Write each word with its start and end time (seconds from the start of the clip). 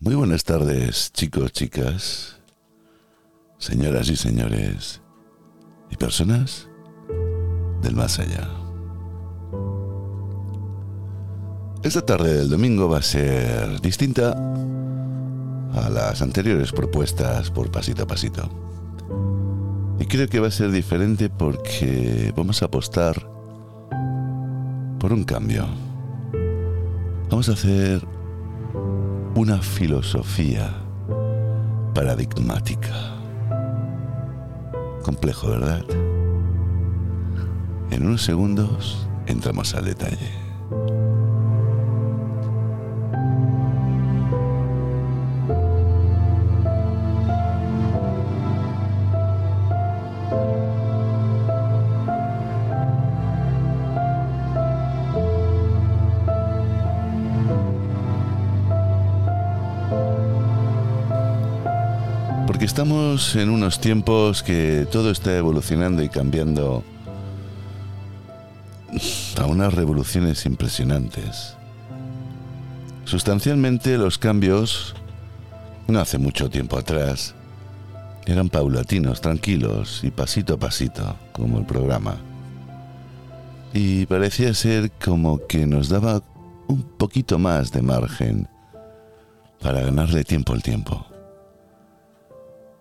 Muy 0.00 0.14
buenas 0.14 0.44
tardes, 0.44 1.12
chicos, 1.12 1.50
chicas, 1.50 2.36
señoras 3.58 4.08
y 4.08 4.14
señores, 4.14 5.02
y 5.90 5.96
personas 5.96 6.68
del 7.82 7.96
más 7.96 8.20
allá. 8.20 8.48
Esta 11.82 12.06
tarde 12.06 12.32
del 12.32 12.48
domingo 12.48 12.88
va 12.88 12.98
a 12.98 13.02
ser 13.02 13.80
distinta 13.80 14.34
a 15.72 15.90
las 15.90 16.22
anteriores 16.22 16.70
propuestas 16.70 17.50
por 17.50 17.72
pasito 17.72 18.04
a 18.04 18.06
pasito. 18.06 18.48
Y 19.98 20.04
creo 20.04 20.28
que 20.28 20.38
va 20.38 20.46
a 20.46 20.52
ser 20.52 20.70
diferente 20.70 21.28
porque 21.28 22.32
vamos 22.36 22.62
a 22.62 22.66
apostar 22.66 23.16
por 25.00 25.12
un 25.12 25.24
cambio. 25.24 25.66
Vamos 27.28 27.48
a 27.48 27.54
hacer 27.54 28.17
una 29.38 29.62
filosofía 29.62 30.74
paradigmática. 31.94 33.14
Complejo, 35.04 35.50
¿verdad? 35.50 35.84
En 37.92 38.04
unos 38.04 38.24
segundos 38.24 39.06
entramos 39.28 39.76
al 39.76 39.84
detalle. 39.84 40.37
En 63.18 63.50
unos 63.50 63.80
tiempos 63.80 64.44
que 64.44 64.86
todo 64.92 65.10
está 65.10 65.36
evolucionando 65.36 66.04
y 66.04 66.08
cambiando 66.08 66.84
a 69.36 69.46
unas 69.46 69.74
revoluciones 69.74 70.46
impresionantes. 70.46 71.56
Sustancialmente 73.04 73.98
los 73.98 74.18
cambios, 74.18 74.94
no 75.88 75.98
hace 75.98 76.18
mucho 76.18 76.48
tiempo 76.48 76.78
atrás, 76.78 77.34
eran 78.26 78.48
paulatinos, 78.50 79.20
tranquilos 79.20 80.04
y 80.04 80.12
pasito 80.12 80.54
a 80.54 80.58
pasito, 80.58 81.16
como 81.32 81.58
el 81.58 81.66
programa. 81.66 82.16
Y 83.74 84.06
parecía 84.06 84.54
ser 84.54 84.92
como 84.92 85.44
que 85.48 85.66
nos 85.66 85.88
daba 85.88 86.22
un 86.68 86.82
poquito 86.82 87.36
más 87.40 87.72
de 87.72 87.82
margen 87.82 88.48
para 89.60 89.80
ganarle 89.80 90.22
tiempo 90.22 90.52
al 90.52 90.62
tiempo. 90.62 91.04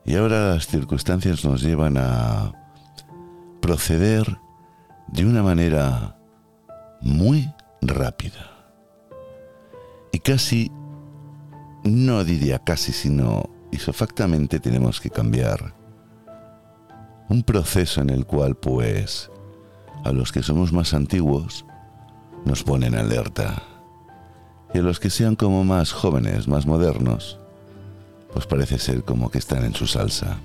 Y 0.07 0.15
ahora 0.15 0.53
las 0.53 0.67
circunstancias 0.67 1.43
nos 1.43 1.61
llevan 1.61 1.97
a 1.97 2.53
proceder 3.61 4.39
de 5.07 5.25
una 5.25 5.43
manera 5.43 6.17
muy 7.01 7.51
rápida. 7.81 8.71
Y 10.13 10.19
casi, 10.19 10.71
no 11.83 12.23
diría 12.23 12.59
casi, 12.59 12.93
sino 12.93 13.49
isofactamente 13.71 14.61
tenemos 14.61 15.01
que 15.01 15.09
cambiar 15.09 15.75
un 17.27 17.43
proceso 17.43 17.99
en 17.99 18.09
el 18.09 18.25
cual 18.25 18.55
pues 18.55 19.29
a 20.05 20.13
los 20.13 20.31
que 20.31 20.41
somos 20.41 20.71
más 20.71 20.93
antiguos 20.93 21.65
nos 22.45 22.63
ponen 22.63 22.95
alerta 22.95 23.61
y 24.73 24.77
a 24.77 24.81
los 24.81 25.01
que 25.01 25.09
sean 25.09 25.35
como 25.35 25.65
más 25.65 25.91
jóvenes, 25.91 26.47
más 26.47 26.65
modernos, 26.65 27.41
pues 28.33 28.45
parece 28.45 28.79
ser 28.79 29.03
como 29.03 29.29
que 29.29 29.37
están 29.37 29.63
en 29.63 29.73
su 29.73 29.87
salsa. 29.87 30.37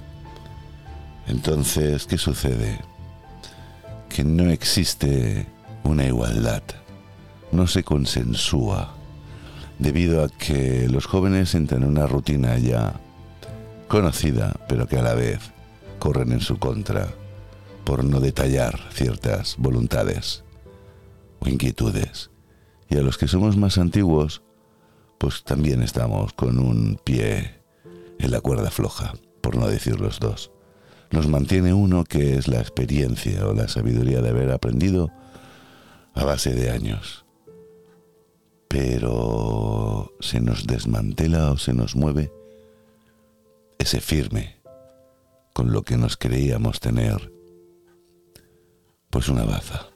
Entonces, 1.27 2.07
¿qué 2.07 2.19
sucede? 2.19 2.81
Que 4.09 4.25
no 4.25 4.51
existe 4.51 5.47
una 5.85 6.07
igualdad, 6.07 6.63
no 7.51 7.67
se 7.67 7.83
consensúa, 7.83 8.95
debido 9.79 10.25
a 10.25 10.29
que 10.29 10.89
los 10.89 11.07
jóvenes 11.07 11.55
entran 11.55 11.83
en 11.83 11.89
una 11.89 12.07
rutina 12.07 12.59
ya 12.59 12.95
conocida, 13.89 14.55
pero 14.69 14.87
que 14.87 14.99
a 14.99 15.03
la 15.03 15.15
vez 15.15 15.41
corren 15.99 16.33
en 16.33 16.41
su 16.41 16.59
contra 16.59 17.09
por 17.85 18.05
no 18.05 18.21
detallar 18.21 18.79
ciertas 18.93 19.57
voluntades 19.59 20.45
o 21.41 21.49
inquietudes. 21.49 22.31
Y 22.89 22.97
a 22.97 23.03
los 23.03 23.19
que 23.19 23.29
somos 23.29 23.57
más 23.57 23.79
antiguos, 23.79 24.43
pues 25.19 25.45
también 25.45 25.83
estamos 25.83 26.33
con 26.33 26.59
un 26.59 27.01
pie 27.03 27.62
en 28.23 28.31
la 28.31 28.41
cuerda 28.41 28.71
floja, 28.71 29.15
por 29.41 29.57
no 29.57 29.67
decir 29.67 30.01
los 30.01 30.21
dos. 30.21 30.53
Nos 31.11 31.27
mantiene 31.27 31.75
uno 31.75 32.05
que 32.05 32.37
es 32.37 32.49
la 32.49 32.61
experiencia 32.61 33.47
o 33.47 33.53
la 33.53 33.69
sabiduría 33.69 34.23
de 34.23 34.31
haber 34.31 34.51
aprendido 34.53 35.11
a 36.15 36.25
base 36.25 36.55
de 36.55 36.71
años. 36.71 37.27
Pero 38.69 40.15
se 40.21 40.41
nos 40.41 40.67
desmantela 40.67 41.51
o 41.51 41.59
se 41.59 41.75
nos 41.75 41.97
mueve 41.97 42.33
ese 43.79 44.01
firme 44.01 44.57
con 45.53 45.73
lo 45.73 45.83
que 45.83 45.97
nos 45.97 46.17
creíamos 46.17 46.81
tener, 46.81 47.33
pues 49.11 49.29
una 49.29 49.45
baza. 49.45 49.89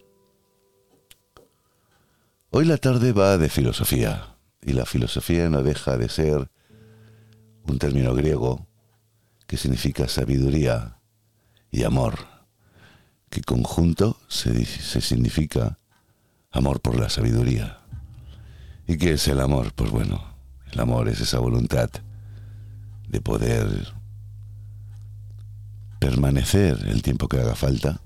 Hoy 2.50 2.64
la 2.64 2.76
tarde 2.76 3.12
va 3.12 3.38
de 3.38 3.48
filosofía, 3.48 4.36
y 4.60 4.72
la 4.72 4.84
filosofía 4.84 5.48
no 5.48 5.62
deja 5.62 5.96
de 5.96 6.08
ser 6.08 6.50
un 7.68 7.78
término 7.78 8.14
griego 8.14 8.66
que 9.46 9.56
significa 9.56 10.08
sabiduría 10.08 10.98
y 11.70 11.84
amor, 11.84 12.18
que 13.30 13.42
conjunto 13.42 14.18
se, 14.28 14.64
se 14.64 15.00
significa 15.00 15.78
amor 16.50 16.80
por 16.80 16.98
la 16.98 17.08
sabiduría. 17.08 17.78
¿Y 18.86 18.98
qué 18.98 19.12
es 19.12 19.28
el 19.28 19.40
amor? 19.40 19.72
Pues 19.74 19.90
bueno, 19.90 20.22
el 20.72 20.80
amor 20.80 21.08
es 21.08 21.20
esa 21.20 21.38
voluntad 21.38 21.90
de 23.08 23.20
poder 23.20 23.92
permanecer 25.98 26.86
el 26.88 27.02
tiempo 27.02 27.28
que 27.28 27.40
haga 27.40 27.54
falta 27.54 28.00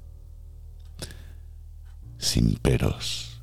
sin 2.19 2.57
peros 2.57 3.43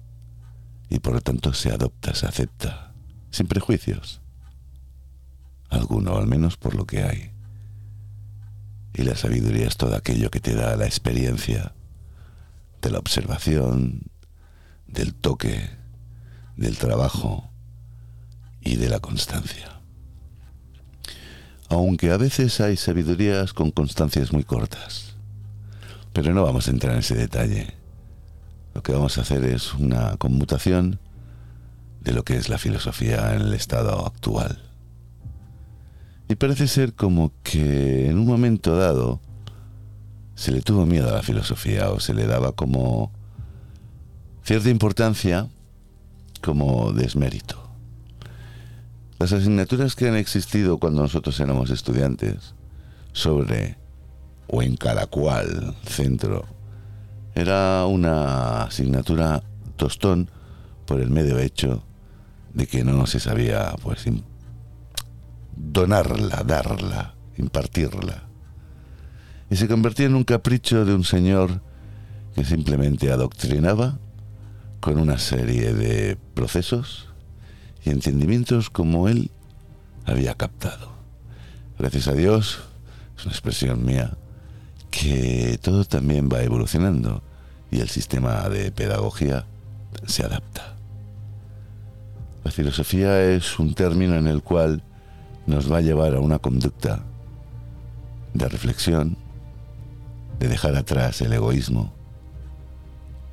y 0.89 0.99
por 0.99 1.13
lo 1.13 1.21
tanto 1.21 1.53
se 1.53 1.71
adopta, 1.71 2.13
se 2.13 2.27
acepta, 2.27 2.93
sin 3.31 3.47
prejuicios 3.47 4.21
alguno, 5.69 6.17
al 6.17 6.27
menos 6.27 6.57
por 6.57 6.75
lo 6.75 6.85
que 6.85 7.03
hay. 7.03 7.31
Y 8.93 9.03
la 9.03 9.15
sabiduría 9.15 9.67
es 9.67 9.77
todo 9.77 9.95
aquello 9.95 10.31
que 10.31 10.39
te 10.39 10.55
da 10.55 10.75
la 10.75 10.85
experiencia 10.85 11.73
de 12.81 12.91
la 12.91 12.99
observación, 12.99 14.03
del 14.87 15.13
toque, 15.13 15.69
del 16.55 16.77
trabajo 16.77 17.49
y 18.61 18.75
de 18.75 18.89
la 18.89 18.99
constancia. 18.99 19.81
Aunque 21.69 22.11
a 22.11 22.17
veces 22.17 22.61
hay 22.61 22.77
sabidurías 22.77 23.53
con 23.53 23.71
constancias 23.71 24.31
muy 24.31 24.43
cortas. 24.43 25.15
Pero 26.13 26.33
no 26.33 26.43
vamos 26.43 26.67
a 26.67 26.71
entrar 26.71 26.93
en 26.93 26.99
ese 26.99 27.15
detalle. 27.15 27.73
Lo 28.73 28.81
que 28.81 28.93
vamos 28.93 29.17
a 29.17 29.21
hacer 29.21 29.43
es 29.43 29.73
una 29.73 30.17
conmutación 30.17 30.99
de 32.01 32.13
lo 32.13 32.23
que 32.23 32.37
es 32.37 32.47
la 32.49 32.57
filosofía 32.57 33.35
en 33.35 33.41
el 33.41 33.53
estado 33.53 34.05
actual. 34.05 34.66
Y 36.29 36.35
parece 36.35 36.67
ser 36.67 36.93
como 36.93 37.31
que 37.43 38.09
en 38.09 38.17
un 38.17 38.25
momento 38.25 38.75
dado 38.75 39.21
se 40.35 40.51
le 40.51 40.61
tuvo 40.61 40.85
miedo 40.85 41.09
a 41.09 41.13
la 41.13 41.23
filosofía 41.23 41.89
o 41.89 41.99
se 41.99 42.13
le 42.13 42.27
daba 42.27 42.51
como 42.51 43.11
cierta 44.43 44.69
importancia 44.69 45.47
como 46.41 46.91
desmérito. 46.93 47.63
Las 49.19 49.33
asignaturas 49.33 49.95
que 49.95 50.07
han 50.07 50.15
existido 50.15 50.77
cuando 50.77 51.01
nosotros 51.01 51.39
éramos 51.39 51.71
estudiantes 51.71 52.53
sobre 53.13 53.77
o 54.47 54.61
en 54.61 54.77
cada 54.77 55.07
cual 55.07 55.75
centro 55.83 56.45
era 57.33 57.85
una 57.85 58.63
asignatura 58.63 59.43
tostón 59.75 60.29
por 60.85 60.99
el 60.99 61.09
medio 61.09 61.39
hecho 61.39 61.83
de 62.53 62.67
que 62.67 62.83
no 62.83 63.05
se 63.07 63.19
sabía 63.19 63.75
pues 63.81 64.05
donarla, 65.57 66.43
darla, 66.45 67.15
impartirla. 67.37 68.23
Y 69.49 69.55
se 69.55 69.67
convertía 69.67 70.05
en 70.05 70.15
un 70.15 70.23
capricho 70.23 70.85
de 70.85 70.93
un 70.93 71.03
señor 71.03 71.61
que 72.35 72.45
simplemente 72.45 73.11
adoctrinaba 73.11 73.97
con 74.79 74.99
una 74.99 75.17
serie 75.17 75.73
de 75.73 76.17
procesos 76.33 77.07
y 77.83 77.89
entendimientos 77.89 78.69
como 78.69 79.07
él 79.07 79.31
había 80.05 80.35
captado. 80.35 80.91
Gracias 81.79 82.07
a 82.07 82.13
Dios, 82.13 82.59
es 83.17 83.25
una 83.25 83.33
expresión 83.33 83.85
mía, 83.85 84.17
que 84.91 85.59
todo 85.61 85.85
también 85.85 86.29
va 86.31 86.43
evolucionando 86.43 87.21
y 87.71 87.79
el 87.79 87.89
sistema 87.89 88.47
de 88.49 88.71
pedagogía 88.71 89.45
se 90.05 90.23
adapta. 90.23 90.75
La 92.43 92.51
filosofía 92.51 93.21
es 93.23 93.59
un 93.59 93.73
término 93.73 94.15
en 94.15 94.27
el 94.27 94.41
cual 94.41 94.81
nos 95.47 95.71
va 95.71 95.77
a 95.77 95.81
llevar 95.81 96.13
a 96.13 96.19
una 96.19 96.39
conducta 96.39 97.03
de 98.33 98.47
reflexión, 98.49 99.17
de 100.39 100.47
dejar 100.47 100.75
atrás 100.75 101.21
el 101.21 101.33
egoísmo 101.33 101.93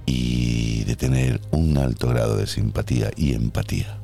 y 0.06 0.84
de 0.84 0.96
tener 0.96 1.40
un 1.50 1.76
alto 1.76 2.08
grado 2.08 2.37
de 2.37 2.46
simpatía 2.46 3.11
y 3.16 3.34
empatía. 3.34 3.99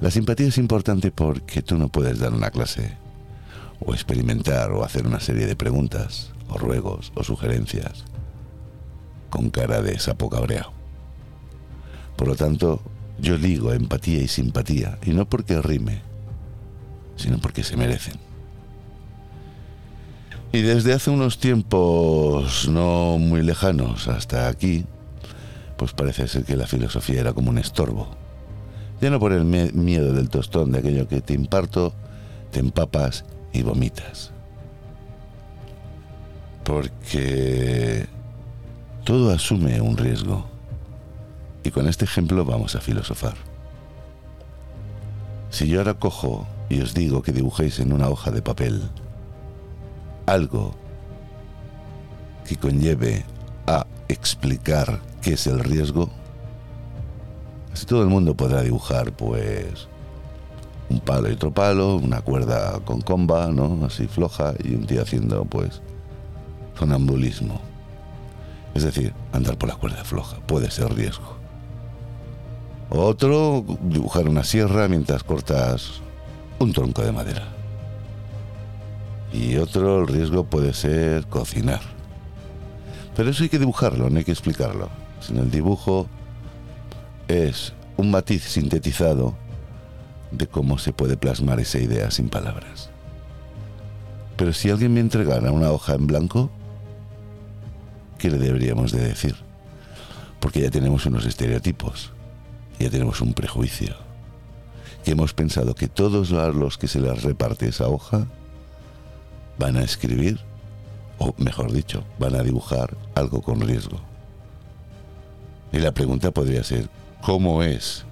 La 0.00 0.10
simpatía 0.10 0.48
es 0.48 0.58
importante 0.58 1.10
porque 1.10 1.62
tú 1.62 1.78
no 1.78 1.88
puedes 1.88 2.18
dar 2.18 2.32
una 2.32 2.50
clase 2.50 2.96
o 3.80 3.92
experimentar 3.92 4.72
o 4.72 4.84
hacer 4.84 5.06
una 5.06 5.20
serie 5.20 5.46
de 5.46 5.56
preguntas 5.56 6.32
o 6.48 6.58
ruegos 6.58 7.12
o 7.14 7.22
sugerencias 7.22 8.04
con 9.30 9.50
cara 9.50 9.82
de 9.82 9.98
sapo 9.98 10.30
cabreado. 10.30 10.72
Por 12.16 12.28
lo 12.28 12.36
tanto, 12.36 12.80
yo 13.18 13.36
digo 13.38 13.72
empatía 13.72 14.22
y 14.22 14.28
simpatía, 14.28 14.98
y 15.04 15.10
no 15.10 15.28
porque 15.28 15.60
rime, 15.60 16.02
sino 17.16 17.38
porque 17.38 17.62
se 17.62 17.76
merecen. 17.76 18.14
Y 20.52 20.62
desde 20.62 20.92
hace 20.92 21.10
unos 21.10 21.38
tiempos 21.38 22.68
no 22.68 23.18
muy 23.18 23.42
lejanos 23.42 24.06
hasta 24.06 24.48
aquí, 24.48 24.84
pues 25.76 25.92
parece 25.92 26.28
ser 26.28 26.44
que 26.44 26.56
la 26.56 26.66
filosofía 26.66 27.20
era 27.20 27.32
como 27.32 27.50
un 27.50 27.58
estorbo. 27.58 28.16
Ya 29.00 29.10
no 29.10 29.18
por 29.18 29.32
el 29.32 29.44
miedo 29.44 30.12
del 30.12 30.28
tostón 30.28 30.70
de 30.70 30.78
aquello 30.78 31.08
que 31.08 31.20
te 31.20 31.34
imparto, 31.34 31.92
te 32.52 32.60
empapas 32.60 33.24
y 33.52 33.62
vomitas. 33.62 34.30
Porque 36.62 38.06
todo 39.02 39.32
asume 39.34 39.80
un 39.80 39.96
riesgo. 39.96 40.46
Y 41.64 41.70
con 41.70 41.88
este 41.88 42.04
ejemplo 42.04 42.44
vamos 42.44 42.76
a 42.76 42.80
filosofar. 42.80 43.34
Si 45.50 45.66
yo 45.66 45.80
ahora 45.80 45.94
cojo 45.94 46.46
y 46.68 46.80
os 46.80 46.94
digo 46.94 47.22
que 47.22 47.32
dibujéis 47.32 47.78
en 47.78 47.92
una 47.92 48.08
hoja 48.08 48.30
de 48.30 48.42
papel 48.42 48.82
algo 50.26 50.74
que 52.46 52.56
conlleve 52.56 53.24
a 53.66 53.86
explicar 54.08 55.00
qué 55.22 55.34
es 55.34 55.46
el 55.46 55.60
riesgo, 55.60 56.10
así 57.72 57.86
todo 57.86 58.02
el 58.02 58.08
mundo 58.08 58.34
podrá 58.34 58.62
dibujar 58.62 59.12
pues 59.12 59.88
un 60.88 61.00
palo 61.00 61.28
y 61.28 61.32
otro 61.32 61.52
palo, 61.52 61.96
una 61.96 62.20
cuerda 62.20 62.78
con 62.84 63.00
comba, 63.00 63.48
¿no? 63.48 63.86
Así 63.86 64.06
floja 64.06 64.54
y 64.62 64.74
un 64.74 64.86
tío 64.86 65.02
haciendo 65.02 65.44
pues 65.44 65.80
sonambulismo. 66.78 67.60
Es 68.74 68.82
decir, 68.82 69.14
andar 69.32 69.56
por 69.56 69.68
la 69.68 69.76
cuerda 69.76 70.04
floja 70.04 70.38
puede 70.46 70.70
ser 70.70 70.92
riesgo. 70.94 71.36
Otro, 72.90 73.64
dibujar 73.82 74.28
una 74.28 74.44
sierra 74.44 74.88
mientras 74.88 75.24
cortas 75.24 76.02
un 76.64 76.72
tronco 76.72 77.02
de 77.02 77.12
madera. 77.12 77.48
Y 79.32 79.56
otro, 79.56 80.06
riesgo 80.06 80.44
puede 80.44 80.72
ser 80.72 81.26
cocinar. 81.26 81.80
Pero 83.16 83.30
eso 83.30 83.42
hay 83.42 83.48
que 83.48 83.58
dibujarlo, 83.58 84.10
no 84.10 84.18
hay 84.18 84.24
que 84.24 84.32
explicarlo. 84.32 84.88
Sin 85.20 85.38
el 85.38 85.50
dibujo 85.50 86.06
es 87.28 87.72
un 87.96 88.10
matiz 88.10 88.42
sintetizado 88.44 89.34
de 90.30 90.46
cómo 90.46 90.78
se 90.78 90.92
puede 90.92 91.16
plasmar 91.16 91.60
esa 91.60 91.78
idea 91.78 92.10
sin 92.10 92.28
palabras. 92.28 92.90
Pero 94.36 94.52
si 94.52 94.70
alguien 94.70 94.92
me 94.92 95.00
entregara 95.00 95.52
una 95.52 95.70
hoja 95.70 95.94
en 95.94 96.06
blanco, 96.06 96.50
¿qué 98.18 98.30
le 98.30 98.38
deberíamos 98.38 98.90
de 98.90 99.00
decir? 99.00 99.36
Porque 100.40 100.60
ya 100.60 100.70
tenemos 100.70 101.06
unos 101.06 101.24
estereotipos, 101.24 102.12
ya 102.78 102.90
tenemos 102.90 103.20
un 103.20 103.32
prejuicio, 103.32 103.94
que 105.04 105.12
hemos 105.12 105.34
pensado 105.34 105.74
que 105.74 105.86
todos 105.86 106.30
los 106.30 106.78
que 106.78 106.88
se 106.88 107.00
les 107.00 107.22
reparte 107.22 107.68
esa 107.68 107.88
hoja 107.88 108.26
van 109.58 109.76
a 109.76 109.82
escribir, 109.82 110.40
o 111.18 111.34
mejor 111.36 111.70
dicho, 111.72 112.02
van 112.18 112.34
a 112.34 112.42
dibujar 112.42 112.96
algo 113.14 113.42
con 113.42 113.60
riesgo. 113.60 114.00
Y 115.72 115.78
la 115.78 115.92
pregunta 115.92 116.30
podría 116.30 116.64
ser, 116.64 116.88
¿cómo 117.20 117.62
es 117.62 118.06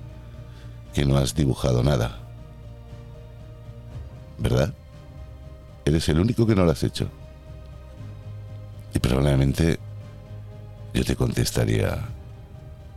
que 0.93 1.06
no 1.06 1.17
has 1.17 1.35
dibujado 1.35 1.83
nada? 1.83 2.19
¿Verdad? 4.38 4.75
Eres 5.87 6.09
el 6.11 6.21
único 6.21 6.47
que 6.47 6.55
no 6.55 6.65
lo 6.65 6.73
has 6.73 6.83
hecho. 6.83 7.09
Y 8.95 8.99
probablemente 8.99 9.79
yo 10.93 11.05
te 11.05 11.17
contestaría, 11.17 12.06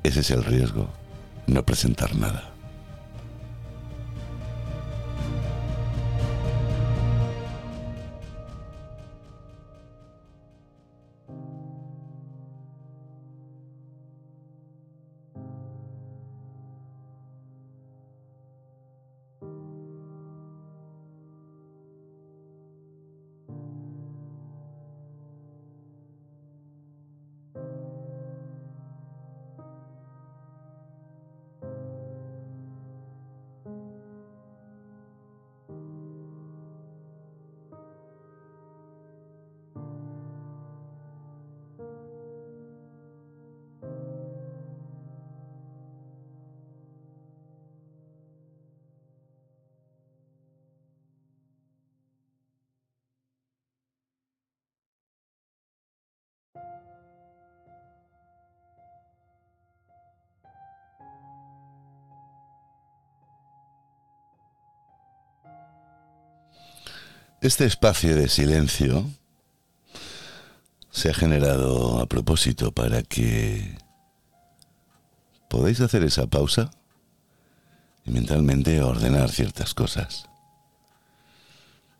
ese 0.03 0.19
es 0.19 0.31
el 0.31 0.43
riesgo, 0.43 0.89
no 1.47 1.63
presentar 1.63 2.13
nada. 2.15 2.54
Este 67.45 67.65
espacio 67.65 68.15
de 68.15 68.27
silencio 68.27 69.05
se 70.89 71.11
ha 71.11 71.13
generado 71.13 71.99
a 71.99 72.07
propósito 72.07 72.71
para 72.71 73.03
que 73.03 73.77
podáis 75.47 75.79
hacer 75.79 76.01
esa 76.01 76.25
pausa 76.25 76.71
y 78.03 78.09
mentalmente 78.09 78.81
ordenar 78.81 79.29
ciertas 79.29 79.75
cosas. 79.75 80.27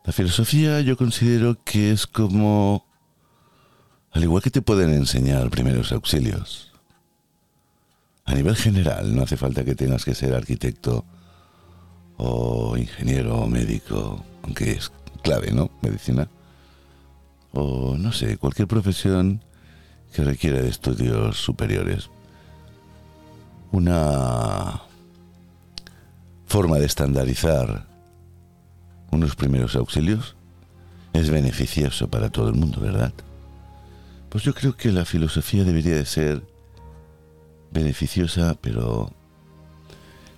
La 0.03 0.13
filosofía 0.13 0.81
yo 0.81 0.97
considero 0.97 1.63
que 1.63 1.91
es 1.91 2.07
como, 2.07 2.83
al 4.13 4.23
igual 4.23 4.41
que 4.41 4.49
te 4.49 4.63
pueden 4.63 4.95
enseñar 4.95 5.51
primeros 5.51 5.91
auxilios, 5.91 6.73
a 8.25 8.33
nivel 8.33 8.55
general, 8.55 9.15
no 9.15 9.21
hace 9.21 9.37
falta 9.37 9.63
que 9.63 9.75
tengas 9.75 10.05
que 10.05 10.15
ser 10.15 10.33
arquitecto 10.33 11.05
o 12.17 12.75
ingeniero 12.77 13.41
o 13.41 13.47
médico, 13.47 14.25
aunque 14.41 14.71
es 14.71 14.91
clave, 15.25 15.51
¿no? 15.51 15.72
Medicina. 15.82 16.29
O 17.51 17.96
no 17.98 18.12
sé, 18.13 18.38
cualquier 18.38 18.67
profesión 18.67 19.41
que 20.13 20.24
requiera 20.24 20.62
de 20.62 20.70
estudios 20.70 21.38
superiores. 21.38 22.10
Una 23.72 24.82
forma 26.46 26.77
de 26.77 26.86
estandarizar 26.86 27.88
unos 29.12 29.36
primeros 29.36 29.75
auxilios 29.75 30.36
es 31.13 31.29
beneficioso 31.29 32.08
para 32.08 32.29
todo 32.29 32.50
el 32.50 32.55
mundo, 32.55 32.79
¿verdad? 32.79 33.13
Pues 34.29 34.44
yo 34.44 34.53
creo 34.53 34.77
que 34.77 34.91
la 34.91 35.05
filosofía 35.05 35.63
debería 35.63 35.96
de 35.96 36.05
ser 36.05 36.44
beneficiosa, 37.72 38.55
pero 38.62 39.12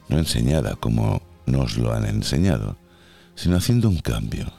no 0.08 0.18
enseñada 0.18 0.76
como 0.78 1.22
nos 1.46 1.78
lo 1.78 1.94
han 1.94 2.06
enseñado, 2.06 2.78
sino 3.36 3.58
haciendo 3.58 3.90
un 3.90 4.00
cambio 4.00 4.52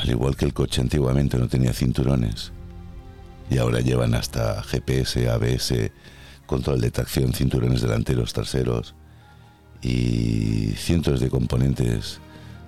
al 0.00 0.08
igual 0.08 0.36
que 0.36 0.46
el 0.46 0.54
coche 0.54 0.80
antiguamente 0.80 1.36
no 1.36 1.48
tenía 1.48 1.72
cinturones 1.74 2.52
y 3.50 3.58
ahora 3.58 3.80
llevan 3.80 4.14
hasta 4.14 4.62
GPS, 4.62 5.28
ABS, 5.28 5.74
control 6.46 6.80
de 6.80 6.90
tracción, 6.90 7.34
cinturones 7.34 7.82
delanteros, 7.82 8.32
traseros 8.32 8.94
y 9.82 10.72
cientos 10.76 11.20
de 11.20 11.28
componentes 11.28 12.20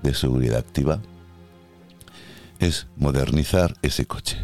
de 0.03 0.13
seguridad 0.13 0.59
activa, 0.59 1.01
es 2.59 2.89
modernizar 2.97 3.77
ese 3.81 4.07
coche. 4.07 4.39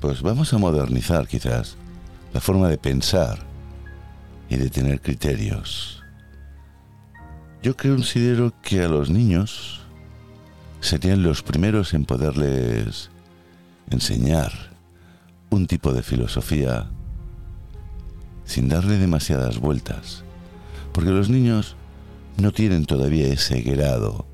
Pues 0.00 0.22
vamos 0.22 0.52
a 0.52 0.58
modernizar 0.58 1.28
quizás 1.28 1.76
la 2.32 2.40
forma 2.40 2.68
de 2.68 2.78
pensar 2.78 3.38
y 4.48 4.56
de 4.56 4.68
tener 4.68 5.00
criterios 5.00 6.02
Yo 7.62 7.76
considero 7.76 8.52
que 8.62 8.82
a 8.82 8.88
los 8.88 9.10
niños 9.10 9.79
serían 10.80 11.22
los 11.22 11.42
primeros 11.42 11.94
en 11.94 12.04
poderles 12.04 13.10
enseñar 13.90 14.52
un 15.50 15.66
tipo 15.66 15.92
de 15.92 16.02
filosofía 16.02 16.88
sin 18.44 18.68
darle 18.68 18.98
demasiadas 18.98 19.58
vueltas, 19.58 20.24
porque 20.92 21.10
los 21.10 21.28
niños 21.28 21.76
no 22.36 22.52
tienen 22.52 22.86
todavía 22.86 23.28
ese 23.28 23.60
grado 23.60 24.26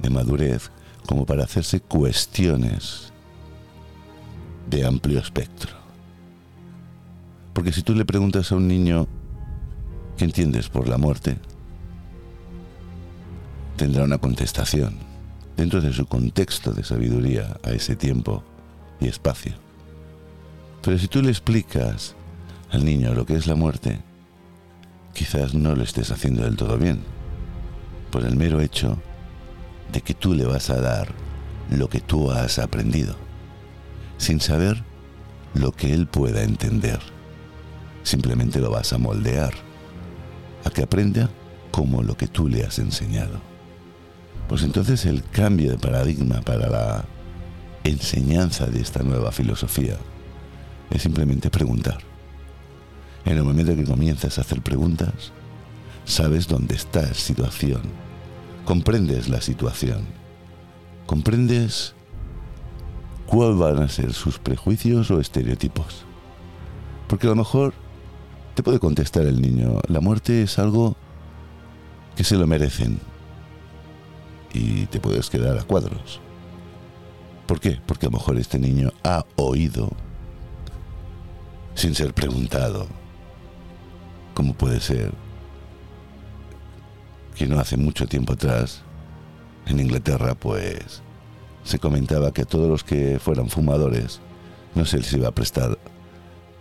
de 0.00 0.10
madurez 0.10 0.70
como 1.06 1.26
para 1.26 1.44
hacerse 1.44 1.80
cuestiones 1.80 3.12
de 4.70 4.86
amplio 4.86 5.18
espectro. 5.18 5.72
Porque 7.52 7.72
si 7.72 7.82
tú 7.82 7.94
le 7.94 8.04
preguntas 8.04 8.50
a 8.50 8.56
un 8.56 8.66
niño 8.66 9.06
qué 10.16 10.24
entiendes 10.24 10.68
por 10.68 10.88
la 10.88 10.98
muerte, 10.98 11.36
tendrá 13.76 14.04
una 14.04 14.18
contestación 14.18 15.13
dentro 15.56 15.80
de 15.80 15.92
su 15.92 16.06
contexto 16.06 16.72
de 16.72 16.84
sabiduría 16.84 17.58
a 17.62 17.70
ese 17.70 17.96
tiempo 17.96 18.42
y 19.00 19.08
espacio. 19.08 19.52
Pero 20.82 20.98
si 20.98 21.08
tú 21.08 21.22
le 21.22 21.30
explicas 21.30 22.14
al 22.70 22.84
niño 22.84 23.14
lo 23.14 23.24
que 23.24 23.36
es 23.36 23.46
la 23.46 23.54
muerte, 23.54 24.00
quizás 25.14 25.54
no 25.54 25.74
lo 25.74 25.82
estés 25.82 26.10
haciendo 26.10 26.42
del 26.42 26.56
todo 26.56 26.76
bien, 26.76 27.00
por 28.10 28.24
el 28.24 28.36
mero 28.36 28.60
hecho 28.60 28.98
de 29.92 30.00
que 30.00 30.14
tú 30.14 30.34
le 30.34 30.44
vas 30.44 30.70
a 30.70 30.80
dar 30.80 31.12
lo 31.70 31.88
que 31.88 32.00
tú 32.00 32.30
has 32.30 32.58
aprendido, 32.58 33.14
sin 34.18 34.40
saber 34.40 34.82
lo 35.54 35.72
que 35.72 35.94
él 35.94 36.06
pueda 36.06 36.42
entender. 36.42 37.00
Simplemente 38.02 38.60
lo 38.60 38.70
vas 38.70 38.92
a 38.92 38.98
moldear, 38.98 39.54
a 40.64 40.70
que 40.70 40.82
aprenda 40.82 41.30
como 41.70 42.02
lo 42.02 42.16
que 42.16 42.26
tú 42.26 42.48
le 42.48 42.64
has 42.64 42.78
enseñado. 42.78 43.53
Pues 44.48 44.62
entonces 44.62 45.06
el 45.06 45.22
cambio 45.22 45.70
de 45.70 45.78
paradigma 45.78 46.40
para 46.42 46.68
la 46.68 47.04
enseñanza 47.82 48.66
de 48.66 48.80
esta 48.80 49.02
nueva 49.02 49.32
filosofía 49.32 49.96
es 50.90 51.02
simplemente 51.02 51.50
preguntar. 51.50 51.98
En 53.24 53.38
el 53.38 53.44
momento 53.44 53.74
que 53.74 53.84
comienzas 53.84 54.36
a 54.36 54.42
hacer 54.42 54.60
preguntas, 54.60 55.32
sabes 56.04 56.46
dónde 56.46 56.74
está 56.74 57.02
la 57.02 57.14
situación, 57.14 57.82
comprendes 58.66 59.28
la 59.28 59.40
situación, 59.40 60.04
comprendes 61.06 61.94
cuáles 63.26 63.58
van 63.58 63.82
a 63.82 63.88
ser 63.88 64.12
sus 64.12 64.38
prejuicios 64.38 65.10
o 65.10 65.20
estereotipos. 65.20 66.04
Porque 67.08 67.26
a 67.26 67.30
lo 67.30 67.36
mejor 67.36 67.72
te 68.54 68.62
puede 68.62 68.78
contestar 68.78 69.24
el 69.24 69.40
niño, 69.40 69.80
la 69.88 70.00
muerte 70.00 70.42
es 70.42 70.58
algo 70.58 70.96
que 72.14 72.24
se 72.24 72.36
lo 72.36 72.46
merecen 72.46 73.00
y 74.54 74.86
te 74.86 75.00
puedes 75.00 75.28
quedar 75.28 75.58
a 75.58 75.64
cuadros. 75.64 76.20
¿Por 77.46 77.60
qué? 77.60 77.78
Porque 77.84 78.06
a 78.06 78.10
lo 78.10 78.18
mejor 78.18 78.38
este 78.38 78.58
niño 78.58 78.90
ha 79.02 79.26
oído 79.36 79.90
sin 81.74 81.94
ser 81.94 82.14
preguntado. 82.14 82.86
¿Cómo 84.32 84.54
puede 84.54 84.80
ser 84.80 85.12
que 87.34 87.46
no 87.46 87.58
hace 87.58 87.76
mucho 87.76 88.06
tiempo 88.06 88.34
atrás, 88.34 88.82
en 89.66 89.80
Inglaterra, 89.80 90.34
pues 90.34 91.02
se 91.64 91.78
comentaba 91.78 92.32
que 92.32 92.42
a 92.42 92.46
todos 92.46 92.68
los 92.68 92.84
que 92.84 93.18
fueran 93.18 93.48
fumadores 93.48 94.20
no 94.74 94.84
se 94.84 94.98
les 94.98 95.12
iba 95.12 95.28
a 95.28 95.34
prestar 95.34 95.78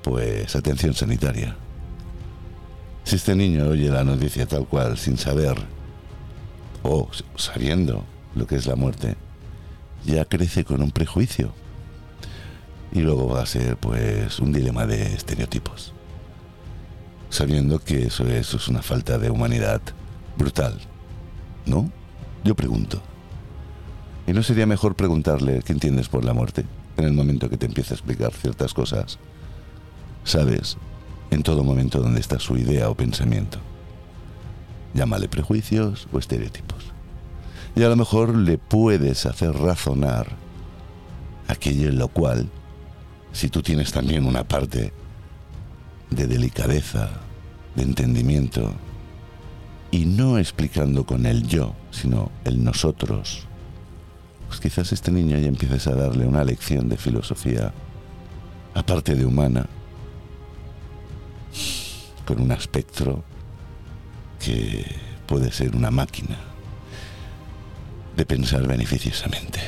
pues 0.02 0.56
atención 0.56 0.94
sanitaria. 0.94 1.56
Si 3.04 3.18
este 3.18 3.36
niño 3.36 3.68
oye 3.68 3.90
la 3.90 4.04
noticia 4.04 4.46
tal 4.46 4.66
cual 4.66 4.98
sin 4.98 5.18
saber 5.18 5.58
o 6.84 7.10
sabiendo 7.36 8.04
lo 8.36 8.46
que 8.46 8.56
es 8.56 8.68
la 8.68 8.75
muerte, 8.75 9.16
ya 10.06 10.25
crece 10.25 10.66
con 10.66 10.82
un 10.82 10.92
prejuicio 10.92 11.54
y 12.92 13.00
luego 13.00 13.30
va 13.30 13.42
a 13.42 13.46
ser 13.46 13.78
pues 13.78 14.40
un 14.40 14.54
dilema 14.54 14.86
de 14.86 15.13
estereotipos. 15.13 15.94
Sabiendo 17.30 17.80
que 17.80 18.06
eso, 18.06 18.28
eso 18.28 18.58
es 18.58 18.68
una 18.68 18.84
falta 18.84 19.18
de 19.18 19.32
humanidad 19.32 19.82
brutal, 20.38 20.80
¿no? 21.66 21.90
Yo 22.44 22.54
pregunto. 22.56 23.02
¿Y 24.28 24.34
no 24.34 24.44
sería 24.44 24.66
mejor 24.66 24.96
preguntarle 24.96 25.62
qué 25.66 25.74
entiendes 25.74 26.08
por 26.08 26.24
la 26.24 26.34
muerte 26.34 26.66
en 26.98 27.06
el 27.06 27.13
momento 27.13 27.50
que 27.50 27.58
te 27.58 27.66
empieza 27.66 27.94
a 27.94 27.98
explicar 27.98 28.32
ciertas 28.34 28.74
cosas? 28.74 29.18
Sabes 30.24 30.78
en 31.32 31.42
todo 31.42 31.63
momento 31.63 32.00
dónde 32.00 32.20
está 32.20 32.40
su 32.40 32.56
idea 32.58 32.90
o 32.90 32.96
pensamiento. 32.96 33.60
Llámale 34.94 35.28
prejuicios 35.28 36.08
o 36.12 36.20
estereotipos. 36.20 36.84
Y 37.76 37.84
a 37.84 37.90
lo 37.90 37.96
mejor 37.96 38.36
le 38.36 38.58
puedes 38.58 39.26
hacer 39.26 39.54
razonar 39.54 40.28
aquello 41.48 41.90
en 41.90 41.98
lo 41.98 42.08
cual 42.08 42.50
si 43.32 43.50
tú 43.50 43.62
tienes 43.62 43.92
también 43.92 44.26
una 44.26 44.44
parte 44.44 44.94
de 46.12 46.28
delicadeza, 46.28 47.10
de 47.76 47.84
entendimiento, 47.84 48.74
y 49.90 50.06
no 50.06 50.38
explicando 50.38 51.06
con 51.06 51.26
el 51.26 51.48
yo, 51.48 51.76
sino 51.92 52.32
el 52.46 52.64
nosotros, 52.64 53.46
pues 54.48 54.60
quizás 54.60 54.92
este 54.92 55.12
niño 55.12 55.38
ya 55.38 55.48
empieces 55.48 55.88
a 55.88 55.96
darle 55.96 56.28
una 56.28 56.44
lección 56.44 56.90
de 56.90 56.98
filosofía, 56.98 57.74
aparte 58.76 59.16
de 59.16 59.26
humana, 59.26 59.68
con 62.26 62.40
un 62.40 62.52
espectro 62.52 63.24
que 64.44 64.86
puede 65.26 65.52
ser 65.52 65.76
una 65.76 65.90
máquina 65.90 66.38
de 68.16 68.26
pensar 68.26 68.68
beneficiosamente. 68.68 69.60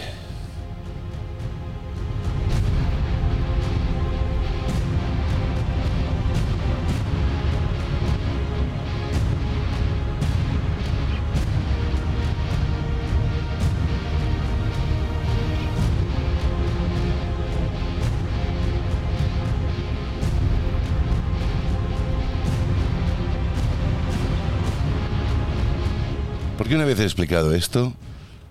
Porque 26.66 26.78
una 26.78 26.86
vez 26.86 27.00
explicado 27.00 27.54
esto, 27.54 27.94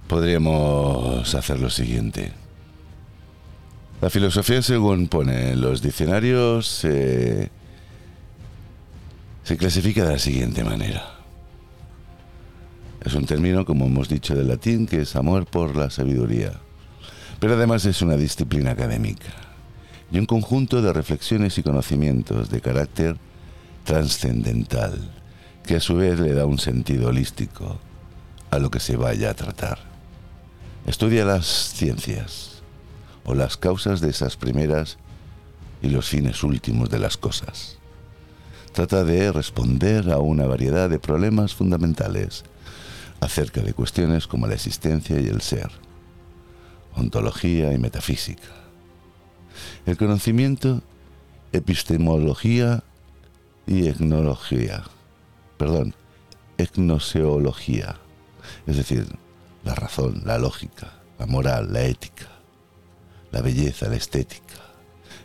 podríamos 0.06 1.34
hacer 1.34 1.58
lo 1.58 1.68
siguiente. 1.68 2.30
La 4.00 4.08
filosofía, 4.08 4.62
según 4.62 5.08
pone 5.08 5.56
los 5.56 5.82
diccionarios, 5.82 6.68
se 6.68 7.50
clasifica 9.58 10.04
de 10.04 10.12
la 10.12 10.20
siguiente 10.20 10.62
manera. 10.62 11.02
Es 13.04 13.14
un 13.14 13.26
término, 13.26 13.64
como 13.64 13.86
hemos 13.86 14.08
dicho, 14.08 14.36
del 14.36 14.46
latín, 14.46 14.86
que 14.86 15.00
es 15.00 15.16
amor 15.16 15.46
por 15.46 15.74
la 15.74 15.90
sabiduría. 15.90 16.52
Pero 17.40 17.54
además 17.54 17.84
es 17.84 18.00
una 18.00 18.16
disciplina 18.16 18.70
académica 18.70 19.32
y 20.12 20.20
un 20.20 20.26
conjunto 20.26 20.82
de 20.82 20.92
reflexiones 20.92 21.58
y 21.58 21.64
conocimientos 21.64 22.48
de 22.48 22.60
carácter 22.60 23.16
trascendental, 23.82 25.00
que 25.66 25.74
a 25.74 25.80
su 25.80 25.96
vez 25.96 26.20
le 26.20 26.32
da 26.32 26.46
un 26.46 26.60
sentido 26.60 27.08
holístico 27.08 27.80
a 28.54 28.60
lo 28.60 28.70
que 28.70 28.78
se 28.78 28.96
vaya 28.96 29.30
a 29.30 29.34
tratar. 29.34 29.78
Estudia 30.86 31.24
las 31.24 31.46
ciencias 31.46 32.62
o 33.24 33.34
las 33.34 33.56
causas 33.56 34.00
de 34.00 34.10
esas 34.10 34.36
primeras 34.36 34.96
y 35.82 35.88
los 35.88 36.08
fines 36.08 36.44
últimos 36.44 36.88
de 36.88 37.00
las 37.00 37.16
cosas. 37.16 37.78
Trata 38.72 39.02
de 39.02 39.32
responder 39.32 40.10
a 40.12 40.18
una 40.18 40.46
variedad 40.46 40.88
de 40.88 41.00
problemas 41.00 41.54
fundamentales 41.54 42.44
acerca 43.20 43.60
de 43.60 43.72
cuestiones 43.72 44.26
como 44.28 44.46
la 44.46 44.54
existencia 44.54 45.20
y 45.20 45.26
el 45.26 45.40
ser, 45.40 45.70
ontología 46.94 47.72
y 47.72 47.78
metafísica. 47.78 48.50
El 49.84 49.96
conocimiento, 49.96 50.80
epistemología 51.52 52.84
y 53.66 53.88
etnología, 53.88 54.84
perdón, 55.56 55.94
etnoseología 56.56 57.96
es 58.66 58.76
decir, 58.76 59.06
la 59.64 59.74
razón, 59.74 60.22
la 60.24 60.38
lógica, 60.38 60.92
la 61.18 61.26
moral, 61.26 61.72
la 61.72 61.82
ética, 61.82 62.28
la 63.32 63.40
belleza, 63.40 63.88
la 63.88 63.96
estética, 63.96 64.60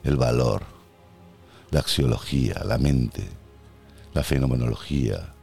el 0.03 0.15
valor, 0.15 0.63
la 1.71 1.81
axiología, 1.81 2.61
la 2.65 2.77
mente, 2.77 3.27
la 4.13 4.23
fenomenología, 4.23 5.33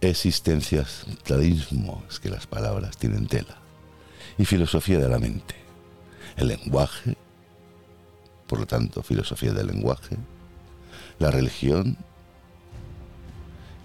existencialismo, 0.00 2.04
es 2.10 2.20
que 2.20 2.30
las 2.30 2.46
palabras 2.46 2.96
tienen 2.96 3.26
tela, 3.26 3.56
y 4.38 4.44
filosofía 4.44 4.98
de 4.98 5.08
la 5.08 5.18
mente, 5.18 5.54
el 6.36 6.48
lenguaje, 6.48 7.16
por 8.46 8.58
lo 8.58 8.66
tanto, 8.66 9.02
filosofía 9.02 9.52
del 9.52 9.68
lenguaje, 9.68 10.16
la 11.18 11.30
religión 11.30 11.96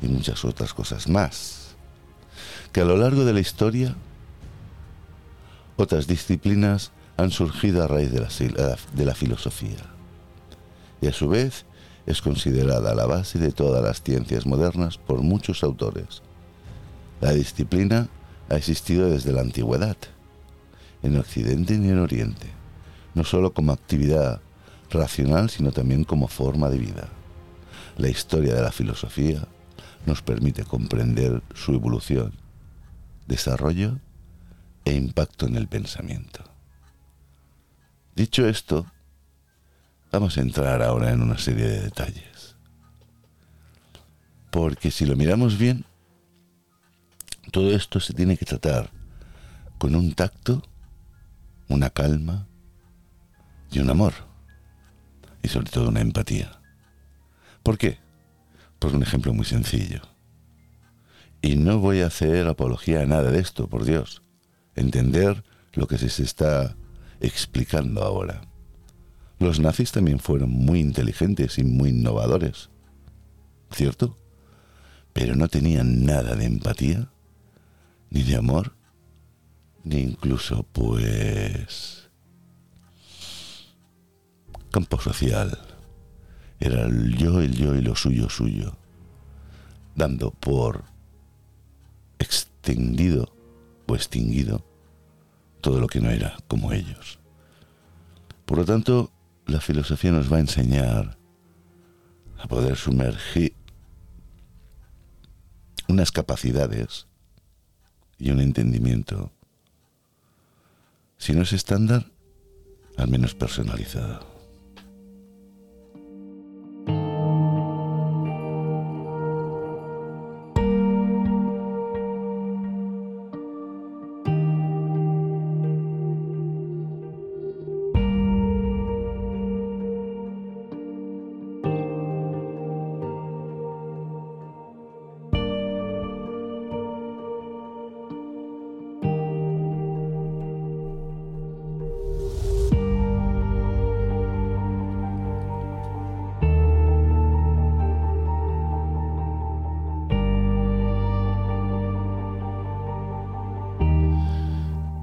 y 0.02 0.08
muchas 0.08 0.44
otras 0.44 0.74
cosas 0.74 1.08
más 1.08 1.67
que 2.78 2.82
a 2.82 2.86
lo 2.86 2.96
largo 2.96 3.26
de 3.26 3.34
la 3.34 3.40
historia 3.40 3.96
otras 5.78 6.06
disciplinas 6.06 6.92
han 7.18 7.32
surgido 7.32 7.84
a 7.84 7.88
raíz 7.88 8.12
de 8.12 9.04
la, 9.04 9.16
filosofía 9.16 9.80
y 11.02 11.08
a 11.08 11.12
su 11.12 11.28
vez 11.28 11.66
es 12.06 12.22
considerada 12.22 12.94
la 12.94 13.08
base 13.08 13.40
de 13.40 13.52
todas 13.52 13.84
las 13.84 14.04
ciencias 14.04 14.46
modernas 14.46 15.00
por 15.00 15.24
muchos 15.24 15.64
autores. 15.64 16.22
La 17.20 17.32
disciplina 17.32 18.10
ha 18.48 18.58
existido 18.58 19.10
desde 19.10 19.34
la 19.34 19.42
antigüedad, 19.42 19.98
en 21.02 21.18
Occidente 21.18 21.74
y 21.74 21.78
en 21.78 21.98
Oriente, 21.98 22.46
no 23.16 23.24
solo 23.24 23.56
como 23.56 23.72
actividad 23.72 24.40
racional, 24.92 25.50
sino 25.50 25.72
también 25.72 26.04
como 26.04 26.28
forma 26.28 26.70
de 26.70 26.78
vida. 26.78 27.08
La 27.98 28.10
historia 28.10 28.54
de 28.54 28.62
la 28.62 28.72
filosofía 28.72 29.48
nos 30.06 30.22
permite 30.22 30.64
comprender 30.64 31.42
su 31.56 31.74
evolución, 31.74 32.34
desarrollo 33.28 34.00
e 34.86 34.94
impacto 34.96 35.46
en 35.46 35.56
el 35.58 35.68
pensamiento. 35.68 36.44
Dicho 38.16 38.48
esto, 38.48 38.92
vamos 40.12 40.38
a 40.38 40.42
entrar 40.42 40.82
ahora 40.82 41.12
en 41.12 41.22
una 41.22 41.38
serie 41.38 41.68
de 41.68 41.82
detalles. 41.82 42.56
Porque 44.50 44.90
si 44.90 45.06
lo 45.06 45.16
miramos 45.16 45.58
bien, 45.58 45.86
todo 47.52 47.72
esto 47.76 48.00
se 48.00 48.14
tiene 48.14 48.38
que 48.38 48.46
tratar 48.46 48.90
con 49.78 49.96
un 49.96 50.14
tacto, 50.14 50.64
una 51.68 51.90
calma 51.90 52.48
y 53.72 53.80
un 53.80 53.90
amor. 53.90 54.14
Y 55.44 55.50
sobre 55.50 55.70
todo 55.70 55.90
una 55.90 56.02
empatía. 56.02 56.60
¿Por 57.62 57.78
qué? 57.78 58.00
Por 58.80 58.96
un 58.96 59.04
ejemplo 59.04 59.34
muy 59.34 59.46
sencillo. 59.46 60.02
Y 61.48 61.56
no 61.56 61.80
voy 61.80 62.02
a 62.02 62.08
hacer 62.08 62.46
apología 62.46 63.04
a 63.04 63.06
nada 63.06 63.32
de 63.32 63.40
esto, 63.40 63.70
por 63.70 63.86
Dios. 63.86 64.22
Entender 64.76 65.46
lo 65.72 65.88
que 65.88 65.98
se 65.98 66.22
está 66.22 66.76
explicando 67.22 68.04
ahora. 68.04 68.42
Los 69.40 69.62
nazis 69.62 69.94
también 69.94 70.20
fueron 70.20 70.50
muy 70.50 70.82
inteligentes 70.82 71.58
y 71.58 71.64
muy 71.64 71.92
innovadores, 71.92 72.70
¿cierto? 73.72 74.18
Pero 75.14 75.38
no 75.38 75.48
tenían 75.48 76.04
nada 76.04 76.36
de 76.36 76.44
empatía, 76.44 77.12
ni 78.10 78.24
de 78.24 78.36
amor, 78.36 78.74
ni 79.86 80.00
incluso, 80.00 80.64
pues, 80.74 82.10
campo 84.70 85.00
social. 85.00 85.58
Era 86.60 86.88
el 86.88 87.16
yo, 87.16 87.40
el 87.40 87.56
yo 87.56 87.74
y 87.74 87.82
lo 87.82 87.96
suyo, 87.96 88.30
suyo, 88.30 88.76
dando 89.96 90.32
por 90.32 90.97
extendido 92.20 93.34
o 93.88 93.96
extinguido 93.96 94.64
todo 95.62 95.80
lo 95.80 95.88
que 95.88 96.02
no 96.02 96.10
era 96.10 96.38
como 96.48 96.72
ellos. 96.72 97.20
Por 98.46 98.60
lo 98.60 98.66
tanto, 98.66 99.12
la 99.46 99.60
filosofía 99.60 100.12
nos 100.12 100.32
va 100.32 100.38
a 100.38 100.42
enseñar 100.42 101.18
a 102.38 102.48
poder 102.48 102.76
sumergir 102.78 103.54
unas 105.88 106.12
capacidades 106.12 107.08
y 108.20 108.32
un 108.32 108.40
entendimiento, 108.40 109.32
si 111.18 111.34
no 111.34 111.44
es 111.44 111.54
estándar, 111.54 112.12
al 112.98 113.08
menos 113.08 113.36
personalizado. 113.36 114.37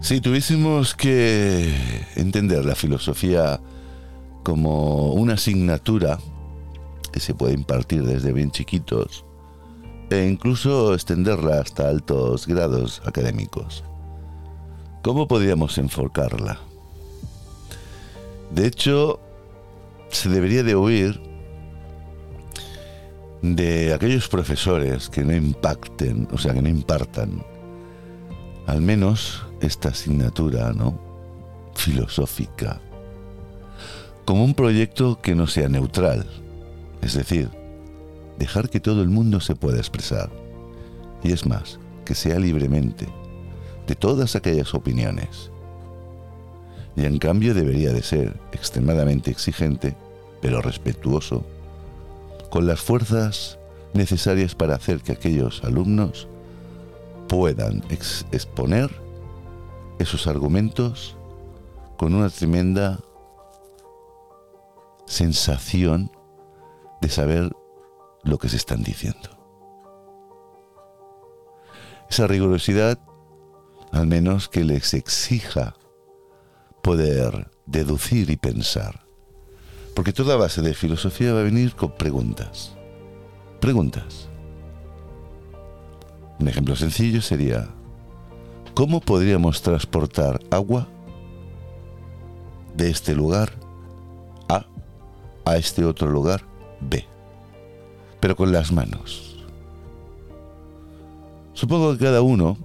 Si 0.04 0.20
tuviésemos 0.20 0.94
que 0.94 1.74
entender 2.14 2.66
la 2.66 2.74
filosofía 2.74 3.58
como 4.42 5.14
una 5.14 5.32
asignatura 5.32 6.18
que 7.10 7.20
se 7.20 7.32
puede 7.32 7.54
impartir 7.54 8.02
desde 8.04 8.34
bien 8.34 8.50
chiquitos 8.50 9.24
e 10.10 10.26
incluso 10.26 10.92
extenderla 10.92 11.58
hasta 11.58 11.88
altos 11.88 12.46
grados 12.46 13.00
académicos, 13.06 13.82
¿cómo 15.02 15.26
podríamos 15.26 15.78
enfocarla? 15.78 16.58
De 18.50 18.66
hecho, 18.66 19.20
se 20.10 20.28
debería 20.28 20.62
de 20.62 20.74
oír 20.74 21.18
de 23.40 23.94
aquellos 23.94 24.28
profesores 24.28 25.08
que 25.08 25.24
no 25.24 25.34
impacten, 25.34 26.28
o 26.30 26.36
sea, 26.36 26.52
que 26.52 26.60
no 26.60 26.68
impartan 26.68 27.42
al 28.66 28.82
menos 28.82 29.42
esta 29.60 29.90
asignatura, 29.90 30.72
¿no? 30.72 30.98
filosófica, 31.74 32.80
como 34.24 34.44
un 34.44 34.54
proyecto 34.54 35.20
que 35.20 35.34
no 35.34 35.46
sea 35.46 35.68
neutral, 35.68 36.26
es 37.02 37.14
decir, 37.14 37.50
dejar 38.38 38.70
que 38.70 38.80
todo 38.80 39.02
el 39.02 39.08
mundo 39.08 39.40
se 39.40 39.54
pueda 39.54 39.78
expresar, 39.78 40.30
y 41.22 41.32
es 41.32 41.46
más, 41.46 41.78
que 42.04 42.14
sea 42.14 42.38
libremente, 42.38 43.06
de 43.86 43.94
todas 43.94 44.34
aquellas 44.36 44.74
opiniones. 44.74 45.50
Y 46.96 47.04
en 47.04 47.18
cambio 47.18 47.54
debería 47.54 47.92
de 47.92 48.02
ser 48.02 48.36
extremadamente 48.52 49.30
exigente, 49.30 49.96
pero 50.40 50.62
respetuoso, 50.62 51.44
con 52.50 52.66
las 52.66 52.80
fuerzas 52.80 53.58
necesarias 53.94 54.54
para 54.54 54.76
hacer 54.76 55.00
que 55.00 55.12
aquellos 55.12 55.62
alumnos 55.64 56.28
puedan 57.28 57.82
exponer 58.32 59.03
esos 59.98 60.26
argumentos 60.26 61.16
con 61.96 62.14
una 62.14 62.30
tremenda 62.30 63.00
sensación 65.06 66.10
de 67.00 67.08
saber 67.08 67.52
lo 68.22 68.38
que 68.38 68.48
se 68.48 68.56
están 68.56 68.82
diciendo. 68.82 69.30
Esa 72.08 72.26
rigurosidad, 72.26 72.98
al 73.92 74.06
menos 74.06 74.48
que 74.48 74.64
les 74.64 74.94
exija 74.94 75.74
poder 76.82 77.50
deducir 77.66 78.30
y 78.30 78.36
pensar. 78.36 79.04
Porque 79.94 80.12
toda 80.12 80.36
base 80.36 80.60
de 80.60 80.74
filosofía 80.74 81.32
va 81.32 81.40
a 81.40 81.44
venir 81.44 81.74
con 81.74 81.92
preguntas. 81.92 82.74
Preguntas. 83.60 84.28
Un 86.38 86.48
ejemplo 86.48 86.76
sencillo 86.76 87.22
sería, 87.22 87.68
¿cómo 88.74 89.00
podríamos 89.00 89.62
transportar 89.62 90.40
agua 90.50 90.88
de 92.76 92.90
este 92.90 93.14
lugar 93.14 93.52
A 94.48 94.66
a 95.44 95.56
este 95.56 95.84
otro 95.84 96.10
lugar 96.10 96.42
B? 96.80 97.04
Pero 98.20 98.36
con 98.36 98.52
las 98.52 98.72
manos. 98.72 99.36
Supongo 101.52 101.92
que 101.92 102.04
cada 102.04 102.20
uno, 102.20 102.56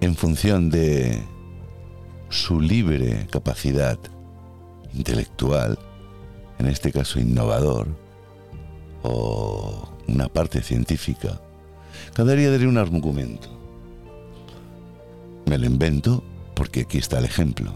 en 0.00 0.14
función 0.16 0.68
de 0.68 1.22
su 2.28 2.60
libre 2.60 3.26
capacidad 3.30 3.98
intelectual, 4.92 5.78
en 6.58 6.66
este 6.66 6.92
caso 6.92 7.18
innovador, 7.18 7.88
o 9.02 9.88
una 10.08 10.28
parte 10.28 10.62
científica, 10.62 11.40
cada 12.12 12.34
día 12.34 12.50
daré 12.50 12.66
un 12.66 12.76
argumento. 12.76 13.53
Me 15.46 15.58
lo 15.58 15.66
invento 15.66 16.24
porque 16.54 16.82
aquí 16.82 16.98
está 16.98 17.18
el 17.18 17.24
ejemplo. 17.24 17.74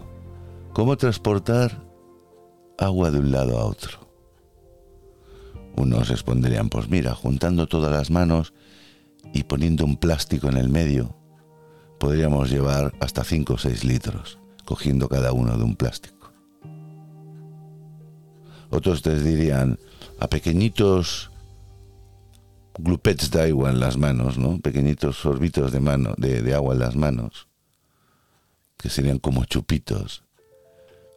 ¿Cómo 0.73 0.97
transportar 0.97 1.83
agua 2.77 3.11
de 3.11 3.19
un 3.19 3.31
lado 3.31 3.57
a 3.57 3.65
otro? 3.65 4.09
Unos 5.75 6.09
responderían, 6.09 6.69
pues 6.69 6.89
mira, 6.89 7.13
juntando 7.13 7.67
todas 7.67 7.91
las 7.91 8.11
manos 8.11 8.53
y 9.33 9.43
poniendo 9.43 9.85
un 9.85 9.97
plástico 9.97 10.49
en 10.49 10.57
el 10.57 10.69
medio, 10.69 11.15
podríamos 11.99 12.49
llevar 12.49 12.93
hasta 12.99 13.23
5 13.23 13.53
o 13.53 13.57
6 13.57 13.83
litros, 13.83 14.39
cogiendo 14.65 15.09
cada 15.09 15.31
uno 15.33 15.57
de 15.57 15.63
un 15.63 15.75
plástico. 15.75 16.31
Otros 18.71 19.01
te 19.01 19.19
dirían, 19.19 19.77
a 20.19 20.27
pequeñitos 20.27 21.31
glupets 22.77 23.31
de 23.31 23.49
agua 23.49 23.69
en 23.69 23.79
las 23.79 23.97
manos, 23.97 24.37
¿no? 24.37 24.59
Pequeñitos 24.59 25.17
sorbitos 25.17 25.71
de, 25.71 25.79
mano, 25.79 26.13
de, 26.17 26.41
de 26.41 26.53
agua 26.53 26.73
en 26.73 26.79
las 26.79 26.95
manos, 26.95 27.48
que 28.79 28.89
serían 28.89 29.19
como 29.19 29.45
chupitos. 29.45 30.23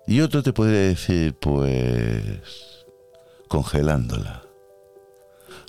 Y 0.07 0.21
otro 0.21 0.43
te 0.43 0.53
podría 0.53 0.81
decir, 0.81 1.35
pues, 1.39 2.85
congelándola. 3.49 4.43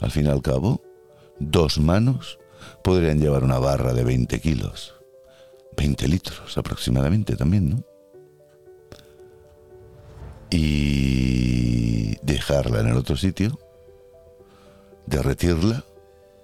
Al 0.01 0.11
fin 0.11 0.25
y 0.25 0.29
al 0.29 0.41
cabo, 0.41 0.81
dos 1.39 1.77
manos 1.77 2.39
podrían 2.83 3.19
llevar 3.19 3.43
una 3.43 3.59
barra 3.59 3.93
de 3.93 4.03
20 4.03 4.41
kilos. 4.41 4.95
20 5.77 6.07
litros 6.07 6.57
aproximadamente 6.57 7.35
también, 7.35 7.69
¿no? 7.69 7.83
Y 10.49 12.15
dejarla 12.23 12.81
en 12.81 12.87
el 12.87 12.97
otro 12.97 13.17
sitio, 13.17 13.59
derretirla 15.05 15.83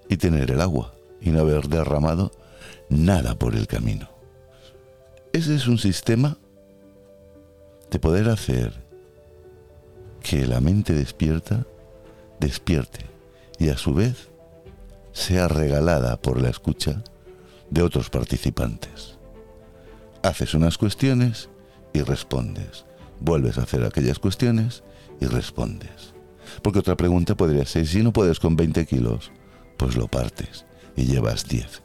y 0.10 0.18
tener 0.18 0.52
el 0.52 0.62
agua 0.62 0.94
y 1.22 1.30
no 1.30 1.42
haber 1.42 1.68
derramado 1.68 2.32
nada 2.90 3.38
por 3.38 3.56
el 3.56 3.68
camino. 3.68 4.09
Ese 5.32 5.56
es 5.56 5.68
un 5.68 5.78
sistema 5.78 6.38
de 7.92 8.00
poder 8.00 8.30
hacer 8.30 8.74
que 10.22 10.48
la 10.48 10.60
mente 10.60 10.94
despierta 10.94 11.65
despierte 12.39 13.06
y 13.60 13.70
a 13.70 13.78
su 13.78 13.94
vez 13.94 14.30
sea 15.12 15.48
regalada 15.48 16.20
por 16.20 16.42
la 16.42 16.50
escucha 16.50 17.04
de 17.70 17.84
otros 17.84 18.10
participantes. 18.10 19.18
Haces 20.24 20.56
unas 20.56 20.78
cuestiones 20.78 21.50
y 21.94 22.02
respondes. 22.02 22.86
Vuelves 23.20 23.58
a 23.58 23.63
hacer 23.63 23.84
aquellas 23.84 24.18
cuestiones 24.18 24.84
y 25.20 25.26
respondes. 25.26 26.15
Porque 26.63 26.80
otra 26.80 26.98
pregunta 26.98 27.36
podría 27.36 27.65
ser, 27.65 27.86
si 27.86 28.02
no 28.02 28.13
puedes 28.13 28.39
con 28.39 28.56
20 28.56 28.86
kilos, 28.88 29.32
pues 29.78 29.96
lo 29.96 30.08
partes 30.08 30.65
y 30.96 31.06
llevas 31.06 31.48
10. 31.48 31.84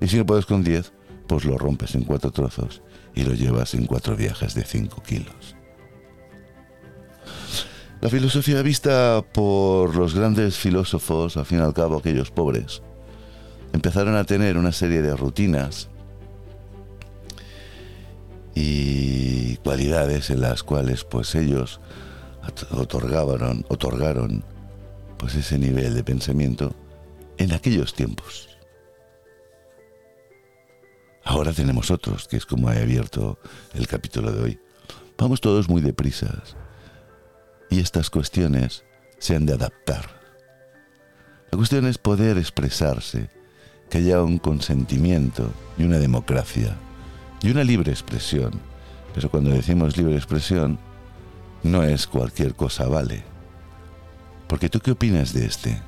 Y 0.00 0.08
si 0.08 0.16
no 0.16 0.26
puedes 0.26 0.46
con 0.46 0.62
10, 0.62 0.92
pues 1.26 1.44
lo 1.44 1.58
rompes 1.58 1.94
en 1.94 2.04
cuatro 2.04 2.30
trozos 2.30 2.82
y 3.14 3.22
lo 3.22 3.34
llevas 3.34 3.74
en 3.74 3.86
cuatro 3.86 4.16
viajes 4.16 4.54
de 4.54 4.64
5 4.64 5.02
kilos. 5.02 5.56
La 8.00 8.10
filosofía 8.10 8.60
vista 8.60 9.24
por 9.32 9.96
los 9.96 10.14
grandes 10.14 10.58
filósofos, 10.58 11.36
al 11.36 11.46
fin 11.46 11.58
y 11.58 11.62
al 11.62 11.72
cabo 11.72 11.96
aquellos 11.96 12.30
pobres, 12.30 12.82
empezaron 13.72 14.14
a 14.16 14.24
tener 14.24 14.58
una 14.58 14.72
serie 14.72 15.00
de 15.00 15.16
rutinas 15.16 15.88
y 18.54 19.56
cualidades 19.58 20.30
en 20.30 20.42
las 20.42 20.62
cuales 20.62 21.04
pues 21.04 21.34
ellos 21.34 21.80
otorgaron, 22.70 23.64
otorgaron 23.68 24.44
pues 25.16 25.34
ese 25.34 25.58
nivel 25.58 25.94
de 25.94 26.04
pensamiento 26.04 26.74
en 27.38 27.52
aquellos 27.52 27.94
tiempos. 27.94 28.53
Ahora 31.24 31.52
tenemos 31.52 31.90
otros, 31.90 32.28
que 32.28 32.36
es 32.36 32.44
como 32.44 32.70
he 32.70 32.82
abierto 32.82 33.38
el 33.72 33.86
capítulo 33.86 34.30
de 34.30 34.42
hoy. 34.42 34.60
Vamos 35.16 35.40
todos 35.40 35.68
muy 35.68 35.80
deprisas. 35.80 36.56
Y 37.70 37.80
estas 37.80 38.10
cuestiones 38.10 38.84
se 39.18 39.34
han 39.34 39.46
de 39.46 39.54
adaptar. 39.54 40.04
La 41.50 41.56
cuestión 41.56 41.86
es 41.86 41.98
poder 41.98 42.36
expresarse, 42.36 43.30
que 43.88 43.98
haya 43.98 44.22
un 44.22 44.38
consentimiento 44.38 45.50
y 45.78 45.84
una 45.84 45.98
democracia 45.98 46.76
y 47.42 47.50
una 47.50 47.64
libre 47.64 47.90
expresión. 47.90 48.52
Pero 49.14 49.30
cuando 49.30 49.50
decimos 49.50 49.96
libre 49.96 50.16
expresión, 50.16 50.78
no 51.62 51.82
es 51.82 52.06
cualquier 52.06 52.54
cosa 52.54 52.86
vale. 52.86 53.24
Porque 54.48 54.68
tú 54.68 54.80
qué 54.80 54.90
opinas 54.90 55.32
de 55.32 55.46
este? 55.46 55.80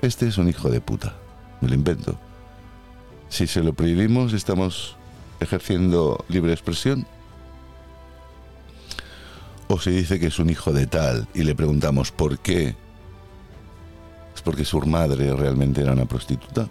Este 0.00 0.26
es 0.26 0.38
un 0.38 0.48
hijo 0.48 0.70
de 0.70 0.80
puta. 0.80 1.14
Me 1.60 1.68
lo 1.68 1.74
invento. 1.74 2.18
Si 3.32 3.46
se 3.46 3.62
lo 3.62 3.72
prohibimos, 3.72 4.34
estamos 4.34 4.94
ejerciendo 5.40 6.22
libre 6.28 6.52
expresión. 6.52 7.06
O 9.68 9.80
si 9.80 9.90
dice 9.90 10.20
que 10.20 10.26
es 10.26 10.38
un 10.38 10.50
hijo 10.50 10.70
de 10.70 10.86
tal 10.86 11.26
y 11.32 11.42
le 11.42 11.54
preguntamos 11.54 12.12
por 12.12 12.40
qué. 12.40 12.76
¿Es 14.34 14.42
porque 14.44 14.66
su 14.66 14.82
madre 14.82 15.34
realmente 15.34 15.80
era 15.80 15.94
una 15.94 16.04
prostituta? 16.04 16.68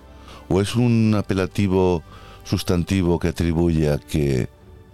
¿O 0.50 0.62
es 0.62 0.76
un 0.76 1.16
apelativo 1.18 2.04
sustantivo 2.44 3.18
que 3.18 3.30
atribuye 3.30 3.92
a 3.92 3.98
que, 3.98 4.48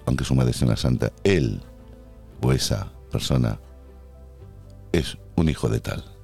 aunque 0.05 0.23
su 0.23 0.35
madre 0.35 0.53
sea 0.53 0.69
una 0.69 0.77
santa, 0.77 1.11
él 1.25 1.61
o 2.41 2.53
esa 2.53 2.93
persona 3.11 3.59
es 4.93 5.17
un 5.35 5.49
hijo 5.49 5.67
de 5.67 5.81
tal? 5.81 6.16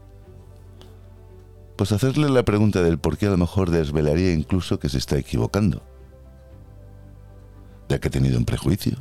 Pues 1.75 1.91
hacerle 1.91 2.29
la 2.29 2.43
pregunta 2.43 2.81
del 2.81 2.99
por 2.99 3.17
qué 3.17 3.27
a 3.27 3.31
lo 3.31 3.37
mejor 3.37 3.71
desvelaría 3.71 4.31
incluso 4.33 4.79
que 4.79 4.89
se 4.89 4.99
está 4.99 5.17
equivocando. 5.17 5.83
De 7.89 7.99
que 7.99 8.07
ha 8.07 8.11
tenido 8.11 8.37
un 8.37 8.45
prejuicio. 8.45 8.97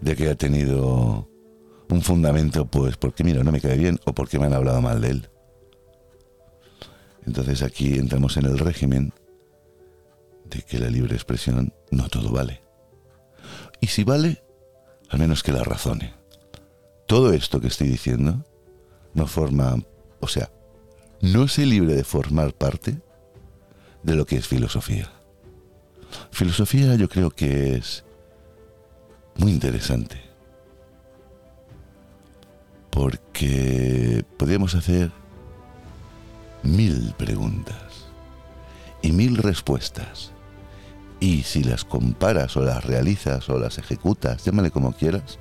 De 0.00 0.16
que 0.16 0.30
ha 0.30 0.34
tenido 0.34 1.28
un 1.90 2.02
fundamento, 2.02 2.66
pues 2.66 2.96
porque 2.96 3.24
mira, 3.24 3.44
no 3.44 3.52
me 3.52 3.60
cae 3.60 3.76
bien 3.76 4.00
o 4.06 4.14
porque 4.14 4.38
me 4.38 4.46
han 4.46 4.54
hablado 4.54 4.80
mal 4.80 5.00
de 5.00 5.10
él. 5.10 5.28
Entonces 7.26 7.62
aquí 7.62 7.94
entramos 7.94 8.36
en 8.36 8.46
el 8.46 8.58
régimen 8.58 9.12
de 10.44 10.62
que 10.62 10.78
la 10.78 10.88
libre 10.88 11.14
expresión 11.14 11.72
no 11.90 12.08
todo 12.08 12.30
vale. 12.30 12.62
Y 13.80 13.88
si 13.88 14.04
vale, 14.04 14.42
al 15.10 15.18
menos 15.18 15.42
que 15.42 15.52
la 15.52 15.62
razone. 15.62 16.14
Todo 17.06 17.32
esto 17.32 17.60
que 17.60 17.68
estoy 17.68 17.88
diciendo 17.88 18.44
no 19.12 19.26
forma, 19.26 19.76
o 20.20 20.28
sea, 20.28 20.50
no 21.32 21.48
se 21.48 21.64
libre 21.64 21.94
de 21.94 22.04
formar 22.04 22.52
parte 22.52 23.00
de 24.02 24.14
lo 24.14 24.26
que 24.26 24.36
es 24.36 24.46
filosofía. 24.46 25.10
Filosofía 26.30 26.94
yo 26.96 27.08
creo 27.08 27.30
que 27.30 27.76
es 27.76 28.04
muy 29.36 29.50
interesante. 29.50 30.20
Porque 32.90 34.22
podríamos 34.36 34.74
hacer 34.74 35.12
mil 36.62 37.14
preguntas 37.16 38.06
y 39.00 39.12
mil 39.12 39.38
respuestas. 39.38 40.32
Y 41.20 41.44
si 41.44 41.64
las 41.64 41.86
comparas 41.86 42.54
o 42.58 42.60
las 42.60 42.84
realizas 42.84 43.48
o 43.48 43.58
las 43.58 43.78
ejecutas, 43.78 44.44
llámale 44.44 44.70
como 44.70 44.92
quieras, 44.92 45.38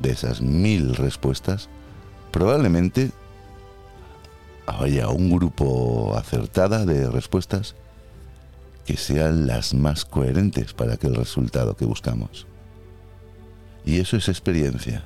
de 0.00 0.12
esas 0.12 0.40
mil 0.40 0.94
respuestas, 0.96 1.68
probablemente 2.30 3.12
haya 4.66 5.08
un 5.08 5.30
grupo 5.30 6.16
acertada 6.16 6.86
de 6.86 7.10
respuestas 7.10 7.74
que 8.84 8.96
sean 8.96 9.46
las 9.46 9.74
más 9.74 10.04
coherentes 10.04 10.72
para 10.72 10.94
aquel 10.94 11.14
resultado 11.14 11.76
que 11.76 11.84
buscamos. 11.84 12.46
Y 13.84 13.98
eso 13.98 14.16
es 14.16 14.28
experiencia. 14.28 15.04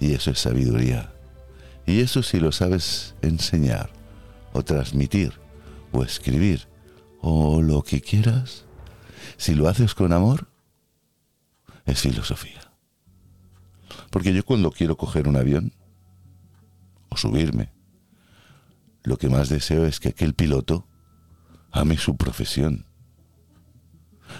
Y 0.00 0.14
eso 0.14 0.30
es 0.30 0.38
sabiduría. 0.38 1.12
Y 1.86 2.00
eso 2.00 2.22
si 2.22 2.38
lo 2.38 2.52
sabes 2.52 3.14
enseñar 3.22 3.90
o 4.52 4.62
transmitir 4.62 5.32
o 5.92 6.02
escribir 6.02 6.68
o 7.20 7.62
lo 7.62 7.82
que 7.82 8.00
quieras, 8.00 8.64
si 9.36 9.54
lo 9.54 9.68
haces 9.68 9.94
con 9.94 10.12
amor, 10.12 10.48
es 11.86 12.00
filosofía. 12.00 12.72
Porque 14.10 14.32
yo 14.32 14.44
cuando 14.44 14.70
quiero 14.70 14.96
coger 14.96 15.28
un 15.28 15.36
avión 15.36 15.72
o 17.08 17.16
subirme 17.16 17.77
lo 19.02 19.16
que 19.16 19.28
más 19.28 19.48
deseo 19.48 19.86
es 19.86 20.00
que 20.00 20.08
aquel 20.08 20.34
piloto 20.34 20.86
ame 21.70 21.96
su 21.96 22.16
profesión. 22.16 22.86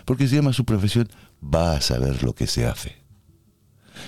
Porque 0.04 0.28
si 0.28 0.36
ama 0.36 0.52
su 0.52 0.64
profesión, 0.64 1.08
va 1.42 1.72
a 1.72 1.80
saber 1.80 2.22
lo 2.22 2.34
que 2.34 2.46
se 2.46 2.66
hace. 2.66 2.96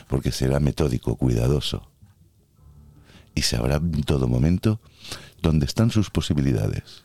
Porque 0.09 0.33
será 0.33 0.61
metódico, 0.61 1.17
cuidadoso. 1.17 1.91
Y 3.35 3.43
sabrá 3.43 3.77
en 3.77 4.03
todo 4.03 4.29
momento 4.29 4.81
dónde 5.43 5.67
están 5.67 5.91
sus 5.91 6.11
posibilidades. 6.11 7.05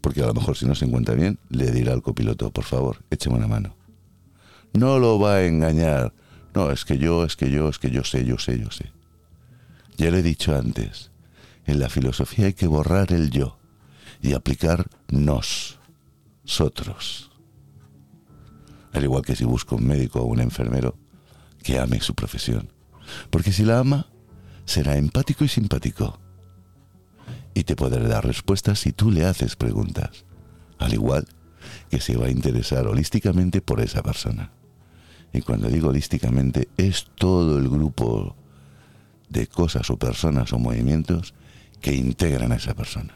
Porque 0.00 0.22
a 0.22 0.26
lo 0.26 0.34
mejor 0.34 0.56
si 0.56 0.66
no 0.66 0.74
se 0.74 0.84
encuentra 0.84 1.14
bien, 1.14 1.38
le 1.48 1.70
dirá 1.70 1.92
al 1.92 2.02
copiloto, 2.02 2.50
por 2.50 2.64
favor, 2.64 3.04
écheme 3.10 3.36
una 3.36 3.46
mano. 3.46 3.76
No 4.72 4.98
lo 4.98 5.18
va 5.18 5.36
a 5.36 5.46
engañar. 5.46 6.12
No, 6.54 6.70
es 6.70 6.84
que 6.84 6.98
yo, 6.98 7.24
es 7.24 7.36
que 7.36 7.50
yo, 7.50 7.68
es 7.68 7.78
que 7.78 7.90
yo 7.90 8.04
sé, 8.04 8.24
yo 8.24 8.38
sé, 8.38 8.58
yo 8.58 8.70
sé. 8.70 8.92
Ya 9.96 10.10
le 10.10 10.18
he 10.18 10.22
dicho 10.22 10.56
antes, 10.56 11.10
en 11.66 11.78
la 11.78 11.88
filosofía 11.88 12.46
hay 12.46 12.54
que 12.54 12.66
borrar 12.66 13.12
el 13.12 13.30
yo 13.30 13.58
y 14.20 14.32
aplicar 14.32 14.86
nos, 15.08 15.78
nosotros. 16.44 17.30
Al 18.92 19.04
igual 19.04 19.24
que 19.24 19.34
si 19.34 19.44
busco 19.44 19.76
un 19.76 19.86
médico 19.86 20.20
o 20.20 20.26
un 20.26 20.40
enfermero 20.40 20.96
que 21.62 21.78
ame 21.78 22.00
su 22.00 22.14
profesión. 22.14 22.70
Porque 23.30 23.52
si 23.52 23.64
la 23.64 23.80
ama, 23.80 24.06
será 24.66 24.96
empático 24.96 25.44
y 25.44 25.48
simpático. 25.48 26.20
Y 27.54 27.64
te 27.64 27.76
podrá 27.76 28.06
dar 28.06 28.26
respuestas 28.26 28.80
si 28.80 28.92
tú 28.92 29.10
le 29.10 29.24
haces 29.24 29.56
preguntas. 29.56 30.24
Al 30.78 30.92
igual 30.92 31.26
que 31.90 32.00
se 32.00 32.16
va 32.16 32.26
a 32.26 32.30
interesar 32.30 32.86
holísticamente 32.86 33.60
por 33.60 33.80
esa 33.80 34.02
persona. 34.02 34.52
Y 35.32 35.40
cuando 35.40 35.68
digo 35.68 35.88
holísticamente, 35.88 36.68
es 36.76 37.06
todo 37.16 37.58
el 37.58 37.68
grupo 37.68 38.36
de 39.28 39.46
cosas 39.46 39.90
o 39.90 39.96
personas 39.96 40.52
o 40.52 40.58
movimientos 40.58 41.34
que 41.84 41.94
integran 41.94 42.50
a 42.50 42.54
esa 42.54 42.72
persona. 42.72 43.12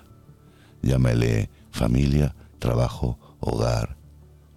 Llámale 0.82 1.48
familia, 1.70 2.36
trabajo, 2.58 3.18
hogar, 3.40 3.96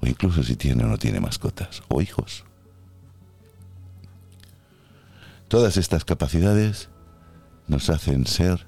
o 0.02 0.06
incluso 0.06 0.44
si 0.44 0.58
tiene 0.58 0.84
o 0.84 0.88
no 0.88 0.98
tiene 0.98 1.22
mascotas, 1.22 1.82
o 1.88 2.02
hijos. 2.02 2.44
Todas 5.48 5.78
estas 5.78 6.04
capacidades 6.04 6.90
nos 7.70 7.90
hacen 7.90 8.28
ser 8.28 8.68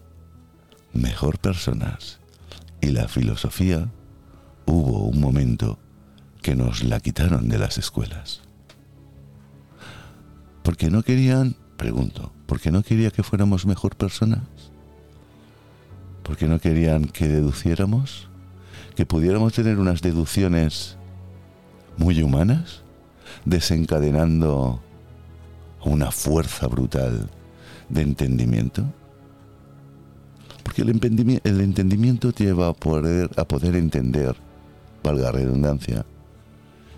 mejor 0.93 1.39
personas. 1.39 2.21
Y 2.79 2.91
la 2.91 3.09
filosofía 3.09 3.91
hubo 4.65 5.03
un 5.03 5.19
momento 5.19 5.77
que 6.41 6.55
nos 6.55 6.85
la 6.85 7.01
quitaron 7.01 7.49
de 7.49 7.57
las 7.57 7.77
escuelas. 7.77 8.43
Porque 10.63 10.89
no 10.89 11.03
querían, 11.03 11.57
pregunto, 11.75 12.31
porque 12.45 12.71
no 12.71 12.81
quería 12.81 13.11
que 13.11 13.23
fuéramos 13.23 13.65
mejor 13.65 13.97
personas? 13.97 14.52
Porque 16.23 16.47
no 16.47 16.59
querían 16.59 17.05
que 17.05 17.27
deduciéramos? 17.27 18.29
¿Que 18.95 19.05
pudiéramos 19.05 19.53
tener 19.53 19.77
unas 19.77 20.01
deducciones 20.01 20.97
muy 21.97 22.21
humanas? 22.23 22.81
Desencadenando 23.45 24.81
una 25.83 26.11
fuerza 26.11 26.67
brutal 26.67 27.29
de 27.89 28.01
entendimiento. 28.01 28.85
Porque 30.63 30.81
el 30.81 30.89
entendimiento, 30.89 31.49
entendimiento 31.49 32.31
lleva 32.31 32.69
a 32.69 32.73
poder, 32.73 33.29
entender, 33.75 34.35
valga 35.03 35.31
redundancia, 35.31 36.05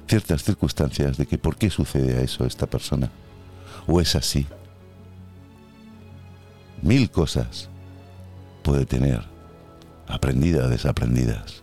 ciertas 0.08 0.44
circunstancias 0.44 1.18
de 1.18 1.26
que 1.26 1.40
por 1.40 1.58
qué 1.58 1.72
sucede 1.72 2.18
a 2.18 2.22
eso 2.22 2.44
a 2.44 2.48
esta 2.48 2.68
persona. 2.68 3.10
O 3.88 4.00
es 4.00 4.16
así. 4.16 4.46
Mil 6.84 7.10
cosas 7.10 7.70
puede 8.66 8.88
tener, 8.88 9.22
aprendidas, 10.08 10.72
desaprendidas, 10.72 11.62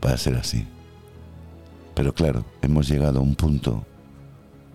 para 0.00 0.16
ser 0.16 0.36
así. 0.36 0.64
Pero 1.96 2.14
claro, 2.14 2.44
hemos 2.62 2.88
llegado 2.88 3.18
a 3.18 3.22
un 3.22 3.34
punto 3.34 3.84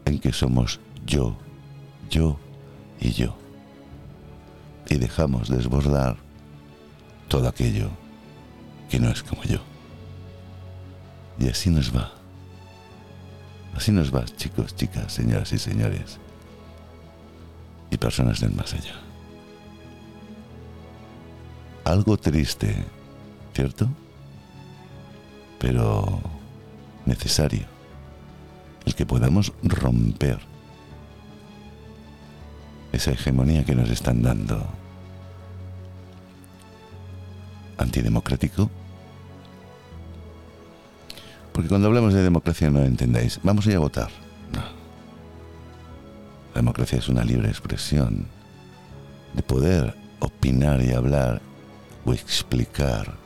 en 0.03 0.19
que 0.19 0.33
somos 0.33 0.81
yo, 1.05 1.37
yo 2.09 2.37
y 2.99 3.11
yo. 3.13 3.37
Y 4.89 4.95
dejamos 4.95 5.47
desbordar 5.47 6.17
todo 7.29 7.47
aquello 7.47 7.89
que 8.89 8.99
no 8.99 9.09
es 9.09 9.23
como 9.23 9.41
yo. 9.43 9.59
Y 11.39 11.47
así 11.47 11.69
nos 11.69 11.95
va. 11.95 12.11
Así 13.73 13.93
nos 13.93 14.13
va, 14.13 14.25
chicos, 14.25 14.75
chicas, 14.75 15.13
señoras 15.13 15.53
y 15.53 15.57
señores. 15.57 16.19
Y 17.89 17.95
personas 17.95 18.41
del 18.41 18.51
más 18.51 18.73
allá. 18.73 19.12
Algo 21.85 22.17
triste, 22.17 22.75
¿cierto? 23.53 23.89
Pero 25.59 26.21
necesario. 27.05 27.65
El 28.85 28.95
que 28.95 29.05
podamos 29.05 29.53
romper 29.63 30.39
esa 32.91 33.11
hegemonía 33.11 33.65
que 33.65 33.75
nos 33.75 33.89
están 33.89 34.21
dando 34.21 34.65
antidemocrático. 37.77 38.69
Porque 41.51 41.69
cuando 41.69 41.87
hablamos 41.87 42.13
de 42.13 42.23
democracia 42.23 42.69
no 42.69 42.81
entendáis, 42.83 43.39
vamos 43.43 43.67
a 43.67 43.71
ir 43.71 43.75
a 43.75 43.79
votar. 43.79 44.09
No. 44.53 44.61
La 46.53 46.61
democracia 46.61 46.97
es 46.97 47.09
una 47.09 47.23
libre 47.23 47.49
expresión 47.49 48.27
de 49.33 49.43
poder 49.43 49.95
opinar 50.19 50.81
y 50.81 50.93
hablar 50.93 51.41
o 52.05 52.13
explicar 52.13 53.17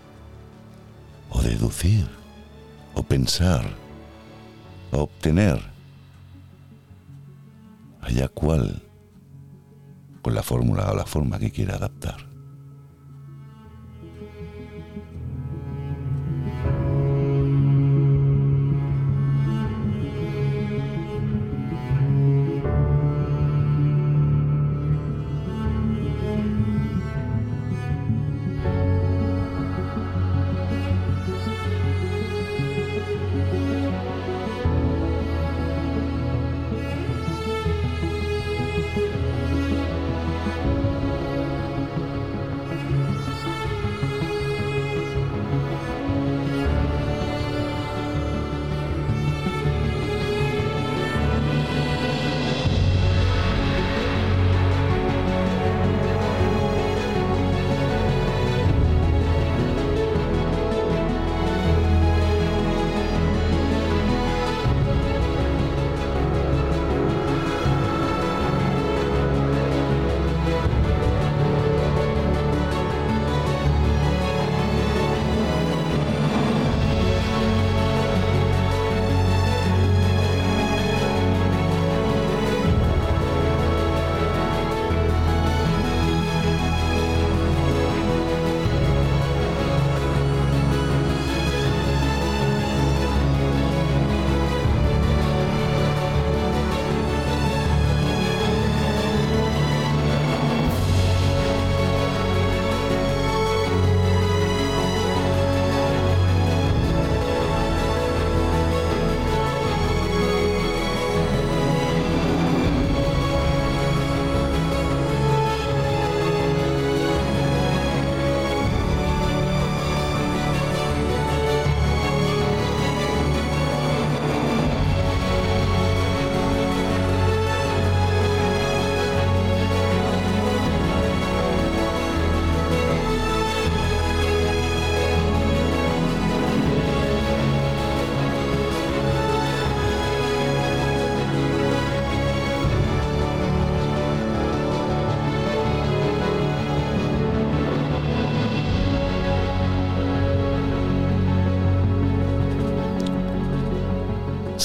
o 1.29 1.41
deducir 1.41 2.07
o 2.93 3.03
pensar 3.03 3.65
o 4.91 5.01
obtener 5.01 5.59
allá 8.01 8.27
cual 8.27 8.81
con 10.21 10.33
la 10.33 10.43
fórmula 10.43 10.91
o 10.91 10.95
la 10.95 11.05
forma 11.05 11.39
que 11.39 11.51
quiera 11.51 11.75
adaptar. 11.75 12.26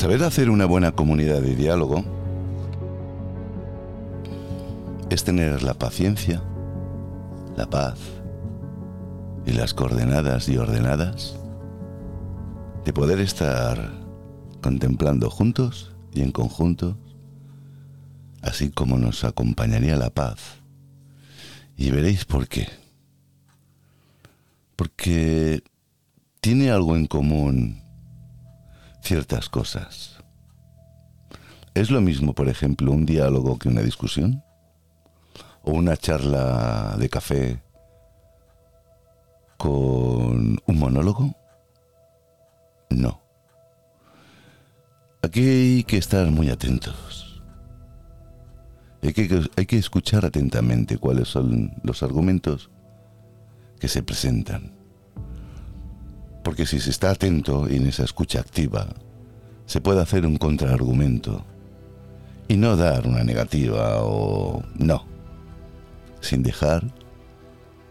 Saber 0.03 0.25
hacer 0.25 0.51
una 0.51 0.67
buena 0.67 0.91
comunidad 0.91 1.41
de 1.43 1.55
diálogo 1.55 2.05
es 5.11 5.23
tener 5.23 5.63
la 5.63 5.75
paciencia, 5.75 6.43
la 7.57 7.71
paz 7.71 8.01
y 9.47 9.53
las 9.53 9.75
coordenadas 9.75 10.49
y 10.49 10.57
ordenadas 10.57 11.37
de 12.85 12.93
poder 12.93 13.21
estar 13.21 13.93
contemplando 14.61 15.31
juntos 15.31 15.93
y 16.13 16.23
en 16.23 16.33
conjunto, 16.33 16.99
así 18.41 18.71
como 18.71 18.99
nos 18.99 19.23
acompañaría 19.23 19.95
la 19.95 20.11
paz. 20.11 20.41
Y 21.77 21.93
veréis 21.93 22.25
por 22.25 22.49
qué. 22.49 22.67
porque 24.75 25.63
tiene 26.41 26.73
algo 26.73 26.97
en 26.97 27.07
común 27.07 27.82
ciertas 29.03 29.49
cosas. 29.49 30.19
¿Es 31.75 31.91
lo 31.91 32.01
mismo, 32.01 32.35
por 32.35 32.49
ejemplo, 32.49 32.93
un 32.93 33.07
diálogo 33.07 33.59
que 33.59 33.69
una 33.69 33.83
discusión? 33.83 34.43
¿O 35.63 35.73
una 35.73 35.97
charla 35.97 36.97
de 36.99 37.09
café 37.09 37.63
con 39.57 40.59
un 40.67 40.79
monólogo? 40.79 41.35
No. 42.91 43.21
Aquí 45.23 45.41
hay 45.41 45.85
que 45.85 45.97
estar 45.99 46.31
muy 46.31 46.51
atentos. 46.51 47.43
Hay 49.03 49.13
que, 49.13 49.49
hay 49.57 49.67
que 49.67 49.79
escuchar 49.79 50.25
atentamente 50.25 50.99
cuáles 50.99 51.29
son 51.29 51.73
los 51.83 52.03
argumentos 52.03 52.71
que 53.81 53.89
se 53.89 54.03
presentan. 54.03 54.82
Porque 56.43 56.67
si 56.67 56.81
se 56.81 56.91
está 56.91 57.11
atento 57.11 57.69
y 57.69 57.77
en 57.77 57.87
esa 57.87 58.05
escucha 58.05 58.41
activa, 58.41 58.89
se 59.67 59.81
puede 59.81 60.03
hacer 60.03 60.27
un 60.27 60.37
contraargumento 60.37 61.45
y 62.49 62.57
no 62.57 62.77
dar 62.77 63.07
una 63.07 63.25
negativa 63.25 64.03
o 64.03 64.63
no, 64.75 65.07
sin 66.21 66.43
dejar 66.43 66.85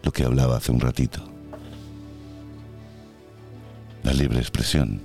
lo 0.02 0.12
que 0.12 0.24
hablaba 0.24 0.56
hace 0.56 0.72
un 0.72 0.80
ratito. 0.80 1.22
La 4.02 4.12
libre 4.12 4.38
expresión. 4.38 5.00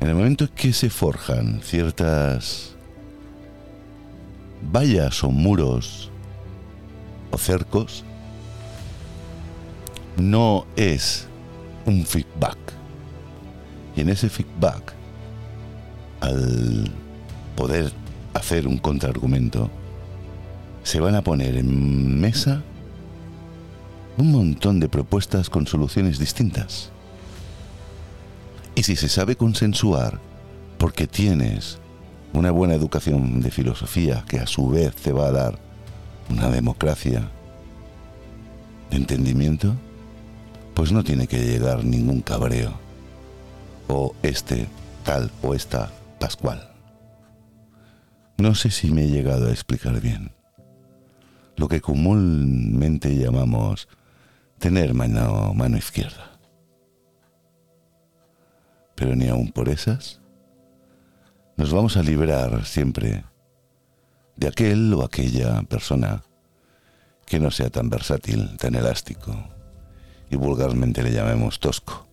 En 0.00 0.08
el 0.08 0.14
momento 0.14 0.44
en 0.44 0.50
que 0.50 0.72
se 0.72 0.90
forjan 0.90 1.60
ciertas 1.62 2.76
vallas 4.62 5.22
o 5.24 5.30
muros 5.30 6.10
o 7.30 7.38
cercos, 7.38 8.04
no 10.16 10.66
es 10.76 11.28
un 11.86 12.04
feedback. 12.04 12.58
Y 13.96 14.02
en 14.02 14.10
ese 14.10 14.28
feedback, 14.28 14.92
al 16.20 16.90
poder 17.56 17.92
hacer 18.34 18.68
un 18.68 18.78
contraargumento, 18.78 19.70
se 20.82 21.00
van 21.00 21.14
a 21.14 21.22
poner 21.22 21.56
en 21.56 22.20
mesa 22.20 22.62
un 24.18 24.30
montón 24.32 24.80
de 24.80 24.88
propuestas 24.88 25.50
con 25.50 25.66
soluciones 25.66 26.18
distintas. 26.18 26.90
Y 28.74 28.82
si 28.82 28.96
se 28.96 29.08
sabe 29.08 29.36
consensuar, 29.36 30.20
porque 30.78 31.06
tienes 31.06 31.78
una 32.32 32.50
buena 32.50 32.74
educación 32.74 33.40
de 33.40 33.50
filosofía 33.50 34.24
que 34.28 34.38
a 34.38 34.46
su 34.46 34.68
vez 34.68 34.94
te 34.94 35.12
va 35.12 35.28
a 35.28 35.32
dar 35.32 35.58
una 36.28 36.48
democracia 36.48 37.30
de 38.90 38.96
entendimiento, 38.96 39.74
pues 40.76 40.92
no 40.92 41.02
tiene 41.02 41.26
que 41.26 41.38
llegar 41.38 41.84
ningún 41.84 42.20
cabreo 42.20 42.78
o 43.88 44.14
este 44.22 44.68
tal 45.04 45.32
o 45.42 45.54
esta 45.54 45.90
Pascual. 46.18 46.70
No 48.36 48.54
sé 48.54 48.70
si 48.70 48.90
me 48.90 49.04
he 49.04 49.08
llegado 49.08 49.48
a 49.48 49.52
explicar 49.52 50.00
bien. 50.00 50.32
Lo 51.56 51.68
que 51.68 51.80
comúnmente 51.80 53.16
llamamos 53.16 53.88
tener 54.58 54.92
mano, 54.92 55.54
mano 55.54 55.78
izquierda. 55.78 56.38
Pero 58.94 59.16
ni 59.16 59.28
aun 59.28 59.52
por 59.52 59.70
esas 59.70 60.20
nos 61.56 61.72
vamos 61.72 61.96
a 61.96 62.02
librar 62.02 62.66
siempre 62.66 63.24
de 64.36 64.48
aquel 64.48 64.92
o 64.92 65.02
aquella 65.02 65.62
persona 65.62 66.22
que 67.24 67.40
no 67.40 67.50
sea 67.50 67.70
tan 67.70 67.88
versátil, 67.88 68.58
tan 68.58 68.74
elástico 68.74 69.55
y 70.30 70.36
vulgarmente 70.36 71.02
le 71.02 71.12
llamemos 71.12 71.60
tosco. 71.60 72.06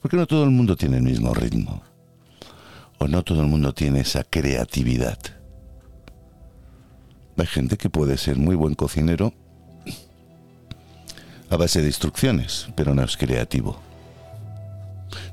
Porque 0.00 0.16
no 0.16 0.26
todo 0.26 0.44
el 0.44 0.50
mundo 0.50 0.76
tiene 0.76 0.98
el 0.98 1.02
mismo 1.02 1.32
ritmo 1.32 1.82
o 2.98 3.08
no 3.08 3.22
todo 3.22 3.40
el 3.40 3.48
mundo 3.48 3.72
tiene 3.72 4.00
esa 4.00 4.24
creatividad. 4.24 5.18
Hay 7.36 7.46
gente 7.46 7.76
que 7.76 7.90
puede 7.90 8.16
ser 8.16 8.36
muy 8.36 8.54
buen 8.54 8.74
cocinero 8.74 9.32
a 11.50 11.56
base 11.56 11.80
de 11.80 11.88
instrucciones, 11.88 12.68
pero 12.76 12.94
no 12.94 13.02
es 13.02 13.16
creativo. 13.16 13.78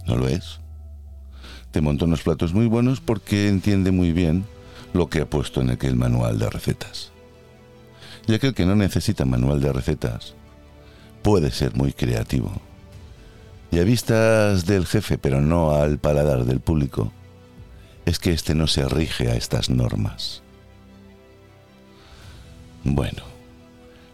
No 0.08 0.18
lo 0.18 0.28
es. 0.28 0.60
Te 1.72 1.82
monta 1.82 2.06
unos 2.06 2.24
platos 2.24 2.54
muy 2.54 2.66
buenos 2.66 3.00
porque 3.00 3.48
entiende 3.48 3.92
muy 3.92 4.12
bien 4.12 4.46
lo 4.94 5.10
que 5.10 5.22
ha 5.22 5.30
puesto 5.30 5.62
en 5.62 5.70
aquel 5.70 5.96
manual 5.96 6.40
de 6.40 6.50
recetas. 6.50 7.12
Y 8.28 8.34
aquel 8.34 8.54
que 8.54 8.66
no 8.66 8.76
necesita 8.76 9.26
manual 9.26 9.62
de 9.62 9.72
recetas 9.72 10.36
puede 11.22 11.52
ser 11.52 11.76
muy 11.76 11.94
creativo. 11.94 12.52
Y 13.72 13.80
a 13.80 13.84
vistas 13.84 14.66
del 14.66 14.86
jefe, 14.86 15.18
pero 15.18 15.42
no 15.42 15.72
al 15.72 15.98
paladar 15.98 16.46
del 16.46 16.60
público, 16.60 17.12
es 18.06 18.20
que 18.20 18.34
éste 18.34 18.56
no 18.56 18.68
se 18.68 18.88
rige 18.88 19.30
a 19.30 19.36
estas 19.36 19.70
normas. 19.70 20.42
Bueno, 22.84 23.24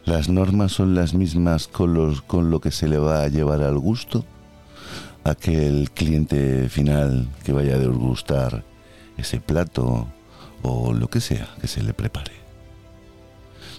las 0.06 0.30
normas 0.30 0.74
son 0.74 0.94
las 0.94 1.14
mismas 1.14 1.68
con, 1.68 2.16
con 2.28 2.52
lo 2.52 2.62
que 2.62 2.72
se 2.72 2.88
le 2.88 2.98
va 2.98 3.24
a 3.24 3.28
llevar 3.30 3.64
al 3.64 3.78
gusto 3.80 4.26
a 5.24 5.36
que 5.36 5.68
el 5.68 5.92
cliente 5.92 6.70
final 6.70 7.28
que 7.44 7.54
vaya 7.54 7.76
a 7.76 7.80
degustar 7.80 8.64
ese 9.18 9.40
plato 9.40 10.08
o 10.62 10.94
lo 10.94 11.10
que 11.10 11.22
sea 11.22 11.50
que 11.60 11.68
se 11.68 11.82
le 11.82 11.94
prepare. 11.94 12.34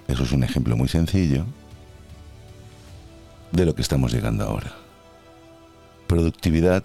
Eso 0.09 0.25
es 0.25 0.33
un 0.33 0.43
ejemplo 0.43 0.77
muy 0.77 0.89
sencillo 0.89 1.45
de 3.53 3.67
lo 3.67 3.75
que 3.75 3.83
estamos 3.83 4.13
llegando 4.13 4.45
ahora. 4.45 4.73
Productividad 6.07 6.85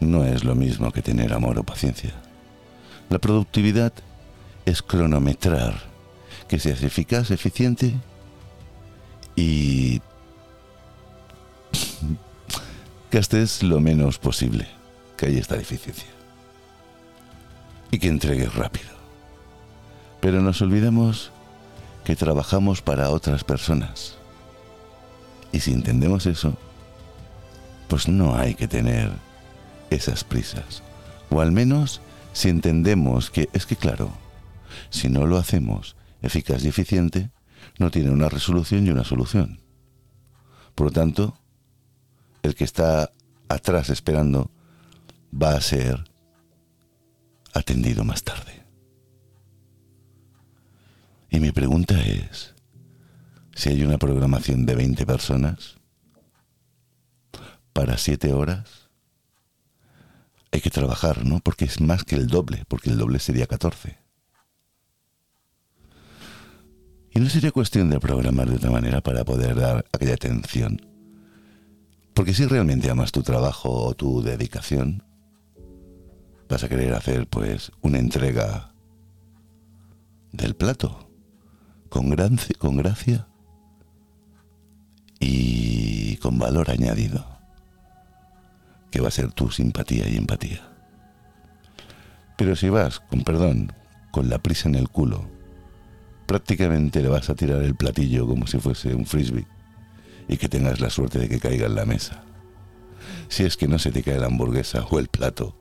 no 0.00 0.24
es 0.24 0.44
lo 0.44 0.54
mismo 0.54 0.92
que 0.92 1.02
tener 1.02 1.32
amor 1.32 1.58
o 1.58 1.64
paciencia. 1.64 2.12
La 3.08 3.18
productividad 3.18 3.92
es 4.66 4.82
cronometrar, 4.82 5.80
que 6.46 6.58
seas 6.58 6.82
eficaz, 6.82 7.30
eficiente 7.30 7.94
y 9.34 10.00
gastes 13.10 13.62
lo 13.62 13.80
menos 13.80 14.18
posible, 14.18 14.68
que 15.16 15.26
haya 15.26 15.40
esta 15.40 15.56
deficiencia. 15.56 16.08
Y 17.90 17.98
que 17.98 18.08
entregues 18.08 18.54
rápido. 18.54 18.90
Pero 20.20 20.42
nos 20.42 20.60
olvidamos 20.60 21.30
que 22.04 22.16
trabajamos 22.16 22.82
para 22.82 23.10
otras 23.10 23.44
personas. 23.44 24.17
Y 25.52 25.60
si 25.60 25.72
entendemos 25.72 26.26
eso, 26.26 26.56
pues 27.88 28.08
no 28.08 28.36
hay 28.36 28.54
que 28.54 28.68
tener 28.68 29.10
esas 29.90 30.24
prisas. 30.24 30.82
O 31.30 31.40
al 31.40 31.52
menos 31.52 32.00
si 32.32 32.48
entendemos 32.48 33.30
que 33.30 33.48
es 33.52 33.66
que 33.66 33.76
claro, 33.76 34.12
si 34.90 35.08
no 35.08 35.26
lo 35.26 35.38
hacemos 35.38 35.96
eficaz 36.22 36.64
y 36.64 36.68
eficiente, 36.68 37.30
no 37.78 37.90
tiene 37.90 38.10
una 38.10 38.28
resolución 38.28 38.86
y 38.86 38.90
una 38.90 39.04
solución. 39.04 39.60
Por 40.74 40.88
lo 40.88 40.92
tanto, 40.92 41.38
el 42.42 42.54
que 42.54 42.64
está 42.64 43.10
atrás 43.48 43.90
esperando 43.90 44.50
va 45.32 45.54
a 45.54 45.60
ser 45.60 46.04
atendido 47.52 48.04
más 48.04 48.22
tarde. 48.22 48.62
Y 51.30 51.40
mi 51.40 51.52
pregunta 51.52 52.00
es, 52.00 52.54
si 53.58 53.70
hay 53.70 53.82
una 53.82 53.98
programación 53.98 54.66
de 54.66 54.76
20 54.76 55.04
personas 55.04 55.78
para 57.72 57.98
7 57.98 58.32
horas, 58.32 58.88
hay 60.52 60.60
que 60.60 60.70
trabajar, 60.70 61.26
¿no? 61.26 61.40
Porque 61.40 61.64
es 61.64 61.80
más 61.80 62.04
que 62.04 62.14
el 62.14 62.28
doble, 62.28 62.62
porque 62.68 62.90
el 62.90 62.98
doble 62.98 63.18
sería 63.18 63.48
14. 63.48 63.98
Y 67.10 67.18
no 67.18 67.28
sería 67.28 67.50
cuestión 67.50 67.90
de 67.90 67.98
programar 67.98 68.48
de 68.48 68.58
otra 68.58 68.70
manera 68.70 69.00
para 69.00 69.24
poder 69.24 69.56
dar 69.56 69.84
aquella 69.92 70.14
atención. 70.14 70.80
Porque 72.14 72.34
si 72.34 72.46
realmente 72.46 72.88
amas 72.88 73.10
tu 73.10 73.24
trabajo 73.24 73.72
o 73.72 73.94
tu 73.94 74.22
dedicación, 74.22 75.02
vas 76.48 76.62
a 76.62 76.68
querer 76.68 76.94
hacer 76.94 77.26
pues 77.26 77.72
una 77.80 77.98
entrega 77.98 78.72
del 80.30 80.54
plato 80.54 81.10
con, 81.88 82.08
gran, 82.08 82.38
con 82.60 82.76
gracia 82.76 83.27
y 85.20 86.16
con 86.16 86.38
valor 86.38 86.70
añadido 86.70 87.26
que 88.90 89.00
va 89.00 89.08
a 89.08 89.12
ser 89.12 89.32
tu 89.32 89.50
simpatía 89.50 90.08
y 90.08 90.16
empatía. 90.16 90.62
Pero 92.36 92.56
si 92.56 92.68
vas, 92.68 93.00
con 93.00 93.22
perdón, 93.22 93.72
con 94.10 94.30
la 94.30 94.38
prisa 94.38 94.68
en 94.68 94.76
el 94.76 94.88
culo, 94.88 95.28
prácticamente 96.26 97.02
le 97.02 97.08
vas 97.08 97.30
a 97.30 97.34
tirar 97.34 97.62
el 97.62 97.74
platillo 97.74 98.26
como 98.26 98.46
si 98.46 98.58
fuese 98.58 98.94
un 98.94 99.06
frisbee 99.06 99.46
y 100.28 100.36
que 100.36 100.48
tengas 100.48 100.80
la 100.80 100.90
suerte 100.90 101.18
de 101.18 101.28
que 101.28 101.40
caiga 101.40 101.66
en 101.66 101.74
la 101.74 101.84
mesa. 101.84 102.22
Si 103.28 103.44
es 103.44 103.56
que 103.56 103.68
no 103.68 103.78
se 103.78 103.92
te 103.92 104.02
cae 104.02 104.18
la 104.18 104.26
hamburguesa 104.26 104.84
o 104.90 104.98
el 104.98 105.08
plato 105.08 105.56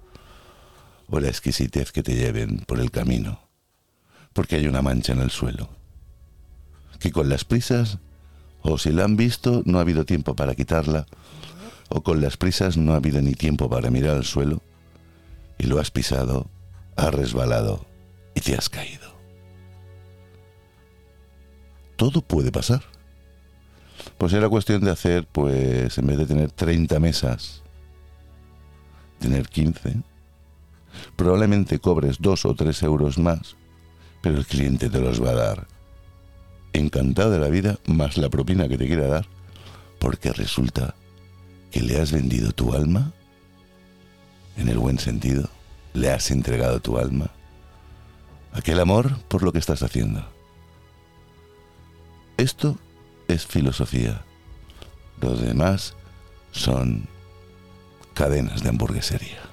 o 1.10 1.20
la 1.20 1.30
exquisitez 1.30 1.92
que 1.92 2.04
te 2.04 2.16
lleven 2.16 2.60
por 2.60 2.80
el 2.80 2.92
camino, 2.92 3.40
porque 4.34 4.58
hay 4.58 4.68
una 4.68 4.82
mancha 4.82 5.14
en 5.14 5.22
el 5.22 5.32
suelo, 5.32 5.70
que 7.00 7.12
con 7.12 7.30
las 7.30 7.46
prisas 7.46 8.00
O 8.70 8.78
si 8.78 8.92
la 8.92 9.06
han 9.06 9.16
visto, 9.16 9.62
no 9.64 9.78
ha 9.78 9.82
habido 9.82 10.04
tiempo 10.04 10.36
para 10.36 10.54
quitarla. 10.54 11.06
O 11.88 12.04
con 12.04 12.20
las 12.20 12.36
prisas 12.36 12.76
no 12.76 12.92
ha 12.92 12.98
habido 12.98 13.22
ni 13.22 13.34
tiempo 13.34 13.70
para 13.70 13.90
mirar 13.90 14.18
al 14.18 14.26
suelo. 14.26 14.62
Y 15.58 15.68
lo 15.68 15.80
has 15.80 15.90
pisado, 15.90 16.50
has 16.98 17.14
resbalado 17.14 17.86
y 18.36 18.42
te 18.42 18.56
has 18.56 18.68
caído. 18.68 19.16
Todo 21.96 22.22
puede 22.22 22.52
pasar. 22.52 22.84
Pues 24.18 24.34
era 24.34 24.50
cuestión 24.50 24.84
de 24.84 24.92
hacer, 24.92 25.26
pues, 25.26 25.98
en 25.98 26.08
vez 26.08 26.18
de 26.18 26.26
tener 26.26 26.52
30 26.52 27.00
mesas, 27.00 27.64
tener 29.20 29.48
15. 29.48 29.96
Probablemente 31.16 31.80
cobres 31.80 32.18
2 32.20 32.46
o 32.46 32.54
3 32.54 32.84
euros 32.84 33.18
más, 33.18 33.56
pero 34.22 34.38
el 34.38 34.46
cliente 34.46 34.90
te 34.90 35.00
los 35.00 35.24
va 35.24 35.30
a 35.30 35.36
dar 35.36 35.77
encantado 36.78 37.32
de 37.32 37.40
la 37.40 37.50
vida, 37.50 37.78
más 37.86 38.18
la 38.18 38.30
propina 38.30 38.68
que 38.68 38.78
te 38.78 38.88
quiera 38.88 39.08
dar, 39.08 39.28
porque 40.00 40.32
resulta 40.32 40.96
que 41.72 41.82
le 41.82 42.00
has 42.00 42.12
vendido 42.12 42.52
tu 42.52 42.74
alma, 42.74 43.14
en 44.58 44.70
el 44.70 44.78
buen 44.78 45.00
sentido, 45.00 45.50
le 45.94 46.12
has 46.12 46.32
entregado 46.32 46.80
tu 46.80 46.98
alma, 46.98 47.32
aquel 48.54 48.80
amor 48.80 49.18
por 49.28 49.44
lo 49.44 49.52
que 49.52 49.60
estás 49.60 49.84
haciendo. 49.84 50.28
Esto 52.38 52.78
es 53.28 53.46
filosofía. 53.46 54.24
Los 55.22 55.42
demás 55.42 55.96
son 56.52 57.08
cadenas 58.14 58.64
de 58.64 58.70
hamburguesería. 58.70 59.47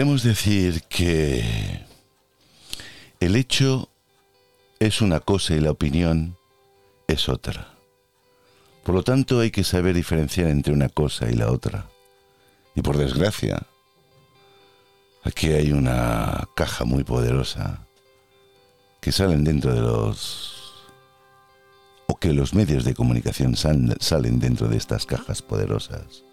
Podríamos 0.00 0.22
decir 0.22 0.82
que 0.84 1.44
el 3.20 3.36
hecho 3.36 3.90
es 4.78 5.02
una 5.02 5.20
cosa 5.20 5.54
y 5.54 5.60
la 5.60 5.72
opinión 5.72 6.38
es 7.06 7.28
otra. 7.28 7.74
Por 8.82 8.94
lo 8.94 9.02
tanto, 9.02 9.40
hay 9.40 9.50
que 9.50 9.62
saber 9.62 9.94
diferenciar 9.94 10.46
entre 10.46 10.72
una 10.72 10.88
cosa 10.88 11.30
y 11.30 11.34
la 11.34 11.52
otra. 11.52 11.84
Y 12.74 12.80
por 12.80 12.96
desgracia, 12.96 13.66
aquí 15.22 15.48
hay 15.48 15.70
una 15.70 16.48
caja 16.56 16.86
muy 16.86 17.04
poderosa 17.04 17.86
que 19.02 19.12
salen 19.12 19.44
dentro 19.44 19.74
de 19.74 19.82
los... 19.82 20.86
o 22.06 22.16
que 22.16 22.32
los 22.32 22.54
medios 22.54 22.86
de 22.86 22.94
comunicación 22.94 23.54
salen 23.54 24.40
dentro 24.40 24.66
de 24.68 24.78
estas 24.78 25.04
cajas 25.04 25.42
poderosas. 25.42 26.24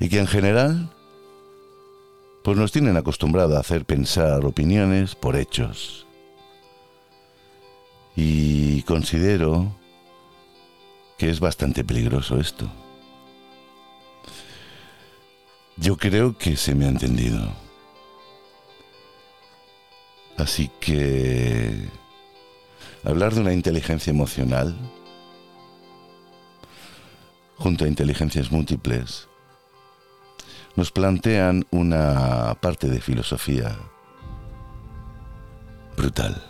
Y 0.00 0.08
que 0.08 0.18
en 0.18 0.26
general 0.26 0.88
pues 2.42 2.58
nos 2.58 2.72
tienen 2.72 2.96
acostumbrado 2.96 3.56
a 3.56 3.60
hacer 3.60 3.84
pensar 3.84 4.44
opiniones 4.44 5.14
por 5.14 5.36
hechos. 5.36 6.06
Y 8.16 8.82
considero 8.82 9.72
que 11.16 11.30
es 11.30 11.40
bastante 11.40 11.84
peligroso 11.84 12.38
esto. 12.38 12.70
Yo 15.76 15.96
creo 15.96 16.36
que 16.36 16.56
se 16.56 16.74
me 16.74 16.84
ha 16.84 16.88
entendido. 16.88 17.52
Así 20.36 20.70
que 20.80 21.88
hablar 23.04 23.34
de 23.34 23.40
una 23.40 23.52
inteligencia 23.52 24.10
emocional 24.10 24.76
junto 27.56 27.84
a 27.84 27.88
inteligencias 27.88 28.50
múltiples 28.50 29.28
nos 30.76 30.90
plantean 30.90 31.66
una 31.70 32.56
parte 32.60 32.88
de 32.88 33.00
filosofía 33.00 33.76
brutal. 35.96 36.42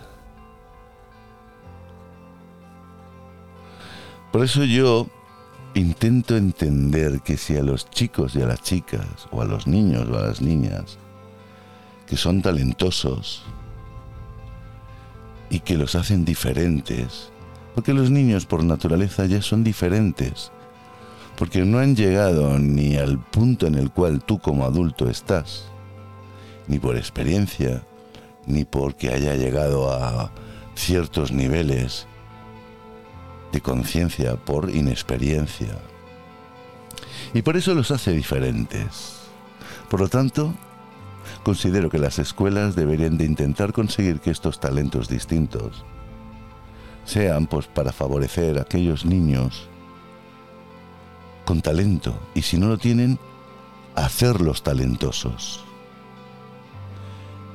Por 4.30 4.44
eso 4.44 4.64
yo 4.64 5.08
intento 5.74 6.36
entender 6.36 7.20
que 7.20 7.36
si 7.36 7.56
a 7.56 7.62
los 7.62 7.88
chicos 7.90 8.34
y 8.34 8.42
a 8.42 8.46
las 8.46 8.62
chicas, 8.62 9.06
o 9.30 9.42
a 9.42 9.44
los 9.44 9.66
niños 9.66 10.08
o 10.08 10.18
a 10.18 10.22
las 10.22 10.40
niñas, 10.40 10.98
que 12.06 12.16
son 12.16 12.42
talentosos 12.42 13.42
y 15.50 15.60
que 15.60 15.76
los 15.76 15.94
hacen 15.94 16.24
diferentes, 16.24 17.30
porque 17.74 17.92
los 17.92 18.10
niños 18.10 18.46
por 18.46 18.64
naturaleza 18.64 19.26
ya 19.26 19.42
son 19.42 19.64
diferentes, 19.64 20.50
porque 21.36 21.64
no 21.64 21.78
han 21.78 21.96
llegado 21.96 22.58
ni 22.58 22.96
al 22.96 23.18
punto 23.18 23.66
en 23.66 23.74
el 23.74 23.90
cual 23.90 24.22
tú 24.22 24.38
como 24.38 24.64
adulto 24.64 25.08
estás, 25.08 25.64
ni 26.68 26.78
por 26.78 26.96
experiencia, 26.96 27.82
ni 28.46 28.64
porque 28.64 29.10
haya 29.10 29.34
llegado 29.34 29.92
a 29.92 30.32
ciertos 30.74 31.32
niveles 31.32 32.06
de 33.52 33.60
conciencia 33.60 34.36
por 34.36 34.70
inexperiencia. 34.70 35.78
Y 37.34 37.42
por 37.42 37.56
eso 37.56 37.74
los 37.74 37.90
hace 37.90 38.12
diferentes. 38.12 39.20
Por 39.88 40.00
lo 40.00 40.08
tanto, 40.08 40.54
considero 41.44 41.90
que 41.90 41.98
las 41.98 42.18
escuelas 42.18 42.74
deberían 42.74 43.18
de 43.18 43.24
intentar 43.24 43.72
conseguir 43.72 44.20
que 44.20 44.30
estos 44.30 44.60
talentos 44.60 45.08
distintos 45.08 45.84
sean 47.04 47.46
pues 47.46 47.66
para 47.66 47.92
favorecer 47.92 48.58
a 48.58 48.62
aquellos 48.62 49.04
niños 49.04 49.68
con 51.52 51.60
talento 51.60 52.18
y 52.34 52.40
si 52.40 52.56
no 52.56 52.66
lo 52.66 52.78
tienen, 52.78 53.18
hacerlos 53.94 54.62
talentosos. 54.62 55.62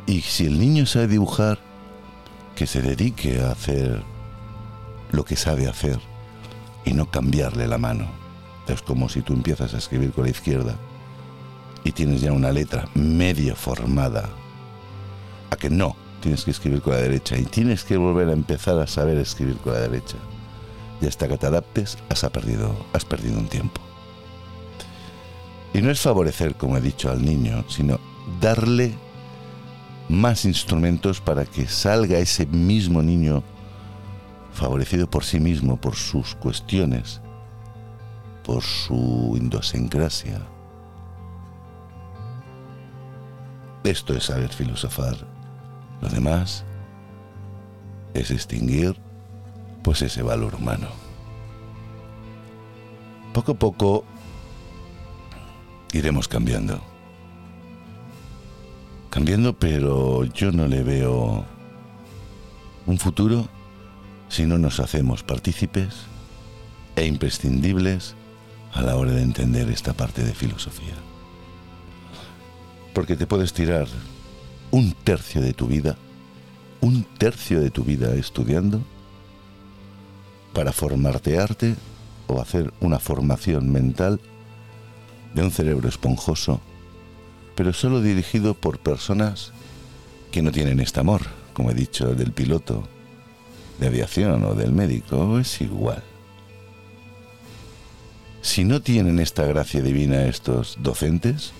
Y 0.05 0.21
si 0.21 0.45
el 0.45 0.59
niño 0.59 0.85
sabe 0.85 1.07
dibujar, 1.07 1.57
que 2.55 2.67
se 2.67 2.83
dedique 2.83 3.41
a 3.41 3.53
hacer 3.53 4.03
lo 5.09 5.25
que 5.25 5.35
sabe 5.35 5.67
hacer 5.67 5.99
y 6.85 6.93
no 6.93 7.09
cambiarle 7.09 7.67
la 7.67 7.79
mano. 7.79 8.05
Es 8.67 8.83
como 8.83 9.09
si 9.09 9.23
tú 9.23 9.33
empiezas 9.33 9.73
a 9.73 9.79
escribir 9.79 10.11
con 10.11 10.25
la 10.25 10.29
izquierda 10.29 10.75
y 11.83 11.91
tienes 11.91 12.21
ya 12.21 12.33
una 12.33 12.51
letra 12.51 12.87
medio 12.93 13.55
formada. 13.55 14.29
A 15.49 15.55
que 15.55 15.71
no, 15.71 15.95
tienes 16.21 16.45
que 16.45 16.51
escribir 16.51 16.83
con 16.83 16.93
la 16.93 16.99
derecha 16.99 17.35
y 17.35 17.45
tienes 17.45 17.83
que 17.83 17.97
volver 17.97 18.29
a 18.29 18.33
empezar 18.33 18.77
a 18.77 18.85
saber 18.85 19.17
escribir 19.17 19.57
con 19.57 19.73
la 19.73 19.79
derecha 19.79 20.17
y 21.01 21.07
hasta 21.07 21.27
que 21.27 21.37
te 21.37 21.47
adaptes 21.47 21.97
has 22.09 22.21
perdido, 22.29 22.75
has 22.93 23.05
perdido 23.05 23.39
un 23.39 23.47
tiempo. 23.47 23.86
Y 25.77 25.81
no 25.83 25.91
es 25.91 26.01
favorecer, 26.01 26.55
como 26.55 26.75
he 26.75 26.81
dicho, 26.81 27.11
al 27.11 27.23
niño, 27.23 27.63
sino 27.69 27.99
darle 28.41 28.95
más 30.09 30.43
instrumentos 30.43 31.21
para 31.21 31.45
que 31.45 31.67
salga 31.67 32.17
ese 32.17 32.47
mismo 32.47 33.03
niño 33.03 33.43
favorecido 34.53 35.07
por 35.07 35.23
sí 35.23 35.39
mismo, 35.39 35.77
por 35.79 35.95
sus 35.95 36.33
cuestiones, 36.33 37.21
por 38.43 38.63
su 38.63 39.37
idiosincrasia. 39.39 40.41
Esto 43.83 44.15
es 44.15 44.23
saber 44.23 44.49
filosofar. 44.49 45.15
Lo 46.01 46.09
demás 46.09 46.65
es 48.15 48.29
distinguir 48.29 48.99
pues 49.83 50.01
ese 50.01 50.23
valor 50.23 50.55
humano. 50.55 50.87
Poco 53.31 53.51
a 53.51 53.55
poco 53.59 54.05
iremos 55.93 56.27
cambiando. 56.27 56.81
Cambiando, 59.09 59.53
pero 59.53 60.25
yo 60.25 60.51
no 60.51 60.67
le 60.67 60.83
veo 60.83 61.45
un 62.85 62.99
futuro 62.99 63.47
si 64.29 64.45
no 64.45 64.57
nos 64.57 64.79
hacemos 64.79 65.23
partícipes 65.23 65.95
e 66.95 67.05
imprescindibles 67.05 68.15
a 68.73 68.81
la 68.81 68.95
hora 68.95 69.11
de 69.11 69.21
entender 69.21 69.69
esta 69.69 69.93
parte 69.93 70.23
de 70.23 70.33
filosofía. 70.33 70.95
Porque 72.93 73.15
te 73.15 73.27
puedes 73.27 73.53
tirar 73.53 73.87
un 74.71 74.93
tercio 74.93 75.41
de 75.41 75.53
tu 75.53 75.67
vida, 75.67 75.95
un 76.81 77.03
tercio 77.17 77.61
de 77.61 77.71
tu 77.71 77.83
vida 77.83 78.13
estudiando 78.15 78.81
para 80.53 80.73
formarte 80.73 81.39
arte 81.39 81.75
o 82.27 82.41
hacer 82.41 82.73
una 82.81 82.99
formación 82.99 83.71
mental 83.71 84.19
de 85.33 85.43
un 85.43 85.51
cerebro 85.51 85.87
esponjoso, 85.89 86.61
pero 87.55 87.73
solo 87.73 88.01
dirigido 88.01 88.53
por 88.53 88.79
personas 88.79 89.51
que 90.31 90.41
no 90.41 90.51
tienen 90.51 90.79
este 90.79 90.99
amor, 90.99 91.21
como 91.53 91.71
he 91.71 91.73
dicho, 91.73 92.13
del 92.13 92.31
piloto 92.31 92.87
de 93.79 93.87
aviación 93.87 94.43
o 94.43 94.53
del 94.53 94.71
médico, 94.71 95.39
es 95.39 95.61
igual. 95.61 96.03
Si 98.41 98.63
no 98.63 98.81
tienen 98.81 99.19
esta 99.19 99.45
gracia 99.45 99.81
divina 99.81 100.25
estos 100.25 100.77
docentes 100.79 101.51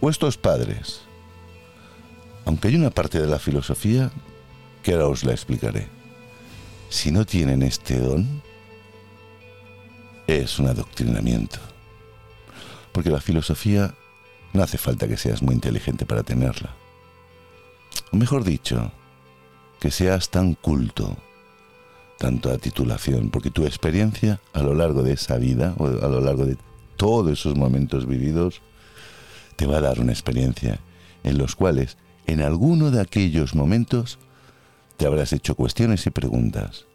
o 0.00 0.10
estos 0.10 0.38
padres, 0.38 1.00
aunque 2.44 2.68
hay 2.68 2.76
una 2.76 2.90
parte 2.90 3.20
de 3.20 3.26
la 3.26 3.38
filosofía 3.38 4.10
que 4.82 4.92
ahora 4.92 5.08
os 5.08 5.24
la 5.24 5.32
explicaré, 5.32 5.88
si 6.88 7.10
no 7.10 7.24
tienen 7.24 7.62
este 7.62 7.98
don, 7.98 8.42
es 10.26 10.58
un 10.58 10.68
adoctrinamiento. 10.68 11.58
Porque 12.96 13.10
la 13.10 13.20
filosofía 13.20 13.92
no 14.54 14.62
hace 14.62 14.78
falta 14.78 15.06
que 15.06 15.18
seas 15.18 15.42
muy 15.42 15.54
inteligente 15.54 16.06
para 16.06 16.22
tenerla. 16.22 16.74
O 18.10 18.16
mejor 18.16 18.42
dicho, 18.42 18.90
que 19.80 19.90
seas 19.90 20.30
tan 20.30 20.54
culto, 20.54 21.14
tanto 22.16 22.50
a 22.50 22.56
titulación, 22.56 23.28
porque 23.28 23.50
tu 23.50 23.66
experiencia 23.66 24.40
a 24.54 24.62
lo 24.62 24.74
largo 24.74 25.02
de 25.02 25.12
esa 25.12 25.36
vida, 25.36 25.74
o 25.76 25.88
a 25.88 26.08
lo 26.08 26.22
largo 26.22 26.46
de 26.46 26.56
todos 26.96 27.38
esos 27.38 27.54
momentos 27.54 28.06
vividos, 28.06 28.62
te 29.56 29.66
va 29.66 29.76
a 29.76 29.82
dar 29.82 30.00
una 30.00 30.12
experiencia 30.12 30.80
en 31.22 31.36
los 31.36 31.54
cuales, 31.54 31.98
en 32.26 32.40
alguno 32.40 32.90
de 32.90 33.02
aquellos 33.02 33.54
momentos, 33.54 34.18
te 34.96 35.04
habrás 35.04 35.34
hecho 35.34 35.54
cuestiones 35.54 36.06
y 36.06 36.10
preguntas. 36.10 36.86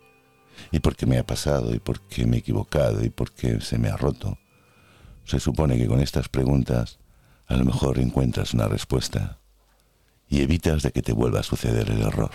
¿Y 0.72 0.80
por 0.80 0.96
qué 0.96 1.06
me 1.06 1.20
ha 1.20 1.28
pasado? 1.28 1.76
¿Y 1.76 1.78
por 1.78 2.02
qué 2.02 2.26
me 2.26 2.38
he 2.38 2.40
equivocado? 2.40 3.06
¿Y 3.06 3.12
por 3.12 3.32
qué 3.32 3.62
se 3.62 3.78
me 3.78 3.90
ha 3.90 3.98
roto? 3.98 4.40
Se 5.26 5.40
supone 5.40 5.78
que 5.78 5.88
con 5.88 6.00
estas 6.00 6.30
preguntas 6.30 7.00
a 7.48 7.56
lo 7.56 7.66
mejor 7.66 8.00
encuentras 8.00 8.54
una 8.54 8.68
respuesta 8.68 9.40
y 10.30 10.42
evitas 10.42 10.84
de 10.84 10.92
que 10.92 11.02
te 11.02 11.14
vuelva 11.14 11.42
a 11.42 11.44
suceder 11.44 11.90
el 11.90 12.02
error. 12.02 12.32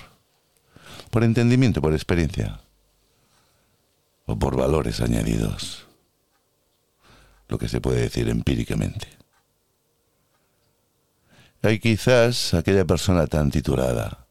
Por 1.11 1.25
entendimiento, 1.25 1.81
por 1.81 1.93
experiencia 1.93 2.61
o 4.27 4.39
por 4.39 4.57
valores 4.57 5.01
añadidos. 5.01 5.87
Lo 7.49 7.59
que 7.59 7.69
se 7.69 7.81
puede 7.81 8.03
decir 8.03 8.29
empíricamente. 8.29 9.09
Hay 11.63 11.79
quizás 11.79 12.55
aquella 12.55 12.85
persona 12.85 13.27
tan 13.27 13.51
titulada 13.51 14.27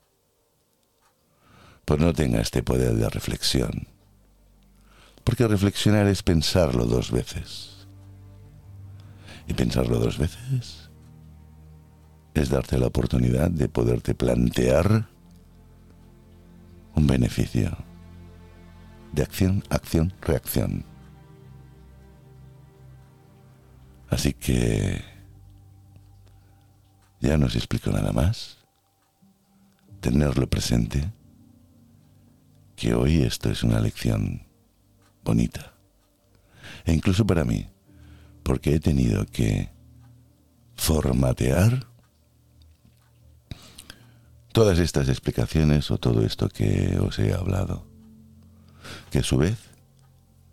pues 1.85 1.99
no 1.99 2.13
tenga 2.13 2.41
este 2.41 2.63
poder 2.63 2.95
de 2.95 3.09
reflexión. 3.09 3.87
Porque 5.23 5.47
reflexionar 5.47 6.07
es 6.07 6.23
pensarlo 6.23 6.85
dos 6.85 7.11
veces. 7.11 7.74
Y 9.47 9.53
pensarlo 9.53 9.99
dos 9.99 10.17
veces 10.17 10.89
es 12.33 12.49
darte 12.49 12.77
la 12.77 12.87
oportunidad 12.87 13.49
de 13.49 13.69
poderte 13.69 14.13
plantear 14.13 15.07
un 16.95 17.07
beneficio 17.07 17.77
de 19.13 19.23
acción, 19.23 19.63
acción, 19.69 20.13
reacción. 20.21 20.85
Así 24.09 24.33
que 24.33 25.01
ya 27.21 27.37
no 27.37 27.47
os 27.47 27.55
explico 27.55 27.91
nada 27.91 28.11
más. 28.11 28.57
Tenerlo 30.01 30.47
presente 30.47 31.11
que 32.75 32.93
hoy 32.93 33.23
esto 33.23 33.49
es 33.49 33.63
una 33.63 33.79
lección 33.79 34.45
bonita. 35.23 35.73
E 36.85 36.93
incluso 36.93 37.25
para 37.25 37.45
mí, 37.45 37.67
porque 38.45 38.75
he 38.75 38.79
tenido 38.79 39.25
que 39.25 39.71
formatear 40.75 41.87
todas 44.51 44.77
estas 44.77 45.09
explicaciones 45.09 45.89
o 45.89 45.97
todo 45.97 46.21
esto 46.21 46.47
que 46.49 46.99
os 47.01 47.17
he 47.17 47.33
hablado, 47.33 47.87
que 49.09 49.19
a 49.19 49.23
su 49.23 49.37
vez 49.37 49.57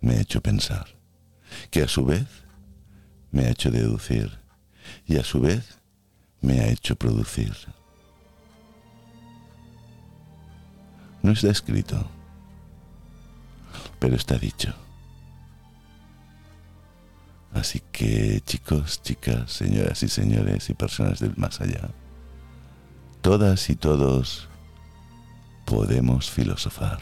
me 0.00 0.14
ha 0.14 0.20
hecho 0.22 0.40
pensar, 0.40 0.86
que 1.70 1.82
a 1.82 1.88
su 1.88 2.06
vez 2.06 2.26
me 3.30 3.42
ha 3.44 3.50
hecho 3.50 3.70
deducir 3.70 4.38
y 5.06 5.18
a 5.18 5.22
su 5.22 5.42
vez 5.42 5.78
me 6.40 6.60
ha 6.60 6.68
hecho 6.68 6.96
producir. 6.96 7.54
No 11.22 11.32
está 11.32 11.50
escrito, 11.50 12.10
pero 13.98 14.16
está 14.16 14.38
dicho. 14.38 14.74
Así 17.54 17.80
que 17.92 18.40
chicos, 18.40 19.02
chicas, 19.02 19.52
señoras 19.52 20.02
y 20.02 20.08
señores 20.08 20.70
y 20.70 20.74
personas 20.74 21.20
del 21.20 21.36
más 21.36 21.60
allá, 21.60 21.90
todas 23.20 23.68
y 23.68 23.76
todos 23.76 24.48
podemos 25.66 26.30
filosofar, 26.30 27.00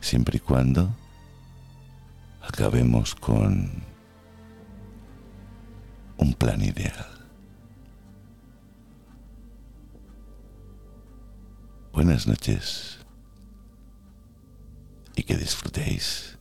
siempre 0.00 0.38
y 0.38 0.40
cuando 0.40 0.90
acabemos 2.42 3.14
con 3.14 3.84
un 6.16 6.34
plan 6.34 6.62
ideal. 6.62 7.06
Buenas 11.92 12.26
noches 12.26 12.98
y 15.14 15.22
que 15.22 15.36
disfrutéis 15.36 16.39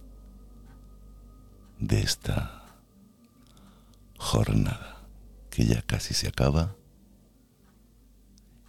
de 1.79 2.01
esta 2.01 2.63
jornada 4.17 4.97
que 5.49 5.65
ya 5.65 5.81
casi 5.81 6.13
se 6.13 6.27
acaba 6.27 6.75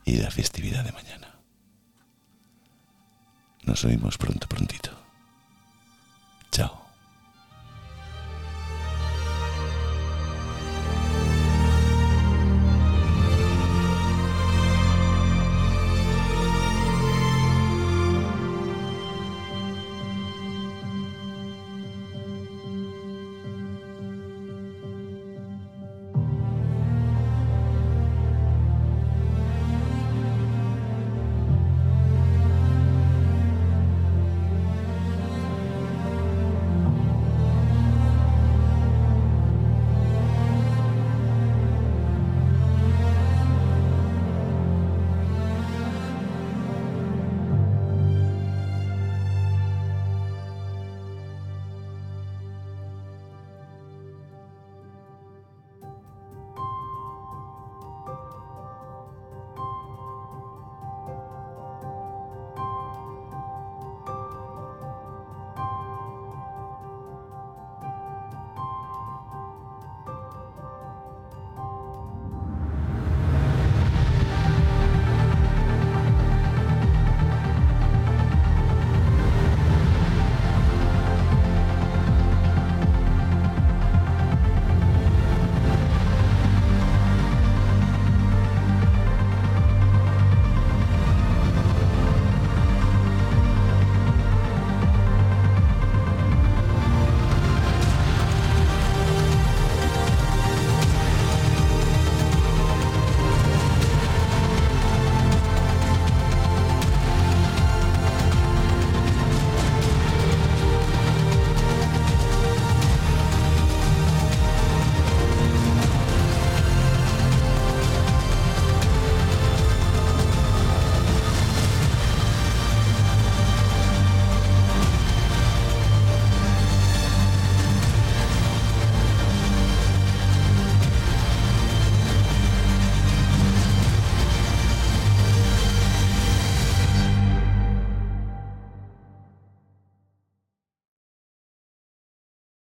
y 0.05 0.17
la 0.17 0.31
festividad 0.31 0.85
de 0.85 0.93
mañana. 0.93 1.41
Nos 3.65 3.85
oímos 3.85 4.17
pronto, 4.17 4.49
prontito. 4.49 4.91
Chao. 6.51 6.80